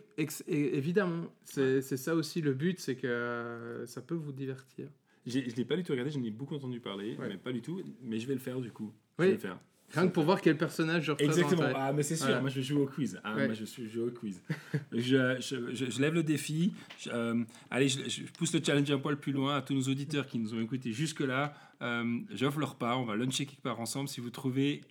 [0.48, 4.88] évidemment, c'est c'est ça aussi le but, c'est que euh, ça peut vous divertir.
[5.28, 7.28] Je ne l'ai pas du tout regardé, j'en ai beaucoup entendu parler, Ouais.
[7.30, 7.80] mais pas du tout.
[8.02, 8.92] Mais je vais le faire du coup.
[9.20, 9.60] Je vais le faire.
[9.94, 11.36] Rien que pour voir quel personnage je représente.
[11.38, 11.70] Exactement.
[11.76, 12.26] Ah, mais c'est sûr.
[12.28, 12.42] Voilà.
[12.42, 13.20] Moi, je jouer au quiz.
[13.24, 13.46] Ah, Ouais.
[13.48, 14.42] moi, je suis jouer au quiz.
[14.92, 16.74] je, je, je- je lève le défi.
[17.08, 20.40] Euh, allez, je, pousse le challenge un poil plus loin à tous nos auditeurs qui
[20.40, 21.54] nous ont écoutés jusque-là.
[21.82, 23.00] Euh, J'offre leur part.
[23.00, 24.08] On va luncher quelque part ensemble.
[24.08, 24.82] Si vous trouvez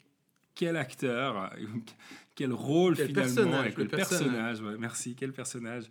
[0.54, 1.50] quel acteur,
[2.34, 4.22] quel rôle Quel finalement, personnage, quel le personnage.
[4.24, 5.84] personnage, ouais, merci, quel personnage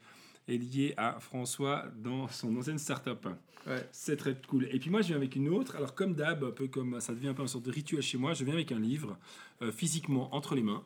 [0.51, 3.27] est lié à François dans son ancienne startup.
[3.67, 3.87] Ouais.
[3.91, 4.67] C'est très cool.
[4.71, 5.75] Et puis moi, je viens avec une autre.
[5.75, 8.17] Alors, comme d'hab, un peu comme ça devient un peu une sorte de rituel chez
[8.17, 9.17] moi, je viens avec un livre
[9.61, 10.83] euh, physiquement entre les mains.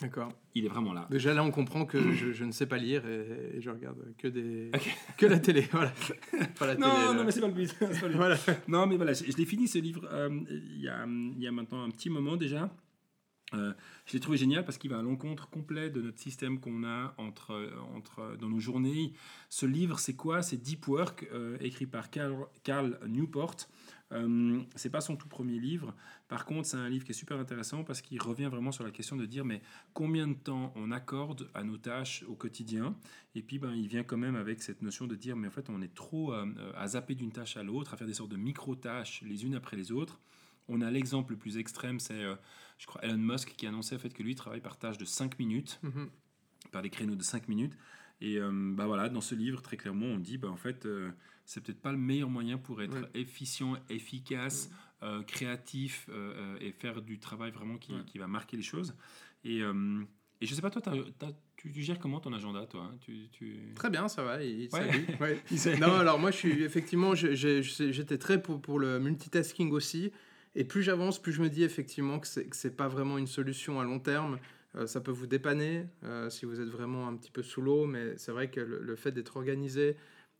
[0.00, 0.32] D'accord.
[0.54, 1.06] Il est vraiment là.
[1.10, 3.98] Déjà là, on comprend que je, je ne sais pas lire et, et je regarde
[4.16, 4.70] que des
[5.18, 5.68] que la télé.
[5.72, 5.92] Voilà.
[6.58, 7.24] Pas la Non, télé, non, là.
[7.24, 7.68] mais c'est pas le but.
[7.78, 8.16] c'est pas le but.
[8.16, 8.36] Voilà.
[8.66, 11.46] Non, mais voilà, je, je l'ai fini ce livre euh, il, y a, il y
[11.46, 12.70] a maintenant un petit moment déjà.
[13.54, 13.72] Euh,
[14.06, 17.14] je l'ai trouvé génial parce qu'il va à l'encontre complet de notre système qu'on a
[17.18, 19.12] entre, entre, dans nos journées.
[19.48, 20.42] Ce livre, c'est quoi?
[20.42, 23.56] C'est Deep Work, euh, écrit par Carl, Newport.
[24.12, 25.94] Euh, c'est pas son tout premier livre.
[26.28, 28.90] Par contre, c'est un livre qui est super intéressant parce qu'il revient vraiment sur la
[28.90, 32.96] question de dire mais combien de temps on accorde à nos tâches au quotidien?
[33.36, 35.68] Et puis, ben, il vient quand même avec cette notion de dire mais en fait,
[35.70, 36.46] on est trop euh,
[36.76, 39.76] à zapper d'une tâche à l'autre, à faire des sortes de micro-tâches les unes après
[39.76, 40.20] les autres.
[40.72, 42.34] On a l'exemple le plus extrême, c'est, euh,
[42.78, 45.38] je crois, Elon Musk qui annonçait en fait que lui travaille par tâche de 5
[45.38, 46.08] minutes Mhm.
[46.70, 47.76] par des créneaux de 5 minutes.
[48.20, 51.10] Et euh, bah voilà, dans ce livre, très clairement, on dit, bah, en fait, euh,
[51.44, 53.10] c'est peut-être pas le meilleur moyen pour être Ouais.
[53.14, 54.70] efficient, efficace,
[55.02, 56.08] euh, créatif
[56.60, 58.04] et faire du travail vraiment qui, Ouais.
[58.06, 58.94] qui va marquer les choses.
[59.44, 59.60] Et,
[60.42, 60.82] et je sais pas, toi,
[61.56, 62.96] tu, tu gères comment ton agenda, toi hein?
[63.00, 63.72] Tu, tu...
[63.74, 64.42] Très bien, ça va.
[64.44, 64.68] Il,
[65.80, 70.12] Non, alors moi, je suis effectivement, j'étais très pour, pour le multitasking aussi.
[70.54, 73.26] Et plus j'avance, plus je me dis effectivement que c'est que c'est pas vraiment une
[73.28, 74.38] solution à long terme.
[74.76, 77.86] Euh, ça peut vous dépanner euh, si vous êtes vraiment un petit peu sous l'eau,
[77.86, 79.96] mais c'est vrai que le, le fait d'être organisé,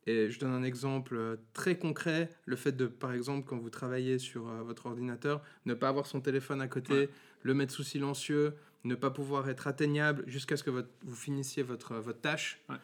[0.07, 3.71] et je donne un exemple euh, très concret, le fait de, par exemple, quand vous
[3.71, 7.09] travaillez sur euh, votre ordinateur, ne pas avoir son téléphone à côté, Ouais.
[7.43, 8.55] le mettre sous silencieux,
[8.85, 12.61] ne pas pouvoir être atteignable jusqu'à ce que votre- vous finissiez votre, votre tâche.
[12.69, 12.77] Ouais.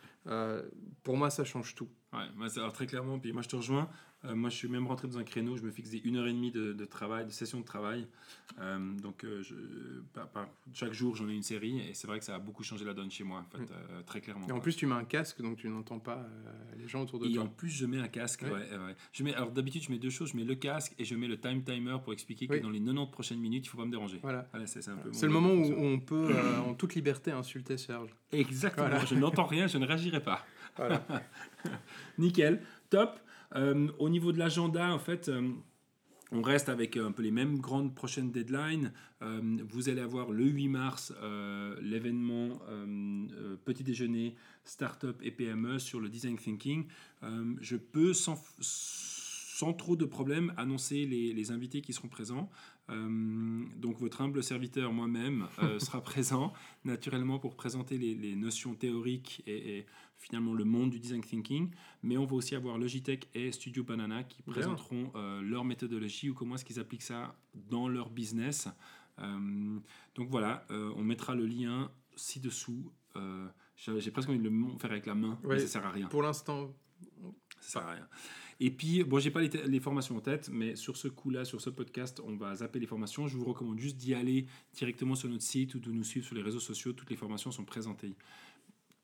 [1.04, 1.88] Pour moi, ça change tout.
[2.16, 3.88] Ouais, alors très clairement, puis moi je te rejoins.
[4.24, 6.26] Euh, moi je suis même rentré dans un créneau, je me fixe des une heure
[6.26, 8.06] et demie de, de travail, de session de travail.
[8.60, 9.54] Euh, donc euh, je,
[10.14, 12.62] par- par- chaque jour j'en ai une série et c'est vrai que ça a beaucoup
[12.64, 14.02] changé la donne chez moi, en fait, Mm.
[14.06, 14.46] très clairement.
[14.48, 16.26] Et en plus, tu mets un casque, donc tu n'entends pas
[16.78, 17.44] les gens autour de Et toi.
[17.44, 18.42] en plus, je mets un casque.
[18.42, 18.50] Ouais.
[18.52, 18.96] ouais.
[19.12, 20.30] Je mets, alors d'habitude, je mets deux choses.
[20.32, 22.60] Je mets le casque et je mets le time timer pour expliquer que Oui.
[22.60, 24.18] dans les 90 prochaines minutes, il faut pas me déranger.
[24.22, 24.48] Voilà.
[24.50, 26.34] Voilà, c'est le moment où on peut,
[26.66, 28.10] en toute liberté, insulter Serge.
[28.32, 28.88] Exactement.
[28.88, 29.04] Voilà.
[29.04, 30.44] Je n'entends rien, je ne réagirai pas.
[32.18, 32.60] Nickel,
[32.90, 33.18] top.
[33.54, 35.48] Euh, au niveau de l'agenda, en fait, euh,
[36.32, 38.92] on reste avec un peu les mêmes grandes prochaines deadlines.
[39.22, 41.12] Euh, vous allez avoir le 8 mars
[41.80, 42.60] l'événement
[43.64, 46.86] petit déjeuner startup et PME sur le design thinking.
[47.60, 49.15] Je peux sans, sans
[49.72, 52.50] trop de problèmes annoncer les, les invités qui seront présents.
[52.90, 56.52] Euh, donc votre humble serviteur moi-même euh, sera présent
[56.84, 59.86] naturellement pour présenter les, les notions théoriques et, et
[60.18, 61.70] finalement le monde du design thinking.
[62.02, 64.52] Mais on va aussi avoir Logitech et Studio Banana qui Bien.
[64.52, 68.68] présenteront euh, leur méthodologie ou comment est-ce qu'ils appliquent ça dans leur business.
[70.14, 72.92] Donc voilà, on mettra le lien ci-dessous.
[73.76, 76.06] J'ai presque envie de le faire avec la main, mais ça sert à rien.
[76.08, 76.70] Pour l'instant,
[77.60, 78.08] Ça sert à rien.
[78.58, 81.60] Et puis, bon, j'ai pas les, les formations en tête, mais sur ce coup-là, sur
[81.60, 83.26] ce podcast, on va zapper les formations.
[83.28, 86.34] Je vous recommande juste d'y aller directement sur notre site ou de nous suivre sur
[86.34, 86.92] les réseaux sociaux.
[86.94, 88.16] Toutes les formations sont présentées.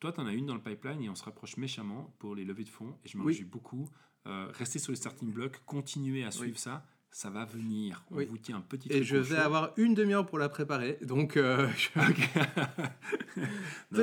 [0.01, 2.45] Toi, tu en as une dans le pipeline et on se rapproche méchamment pour les
[2.45, 3.35] levées de fonds et je m'en Oui.
[3.35, 3.89] réjouis beaucoup.
[4.27, 6.87] Euh, restez sur les starting blocks, continuez à suivre ça.
[7.15, 8.03] Ça va venir.
[8.11, 8.27] On Oui.
[8.29, 9.43] vous tient un petit et je vais chaud.
[9.43, 12.07] avoir une demi-heure pour la préparer, donc euh, je- Non,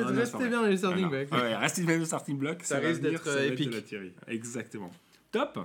[0.01, 1.09] non, c'est restez bien dans les starting non.
[1.09, 1.31] blocks.
[1.31, 2.61] Ouais, restez bien dans le starting block.
[2.63, 3.71] Ça risque d'être, euh, épique.
[3.71, 4.13] de la tuerie.
[4.27, 4.91] Exactement.
[5.31, 5.57] Top.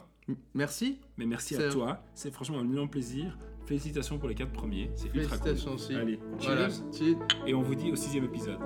[0.55, 0.99] Merci.
[1.19, 2.03] Mais merci à toi.
[2.15, 3.37] C'est franchement un énorme plaisir.
[3.67, 4.91] Félicitations pour les quatre premiers.
[4.97, 5.49] C'est ultra cool.
[5.49, 5.95] Félicitations aussi.
[5.95, 6.69] Allez, Voilà.
[6.71, 7.19] cheers.
[7.47, 8.59] Et on vous dit au sixième épisode.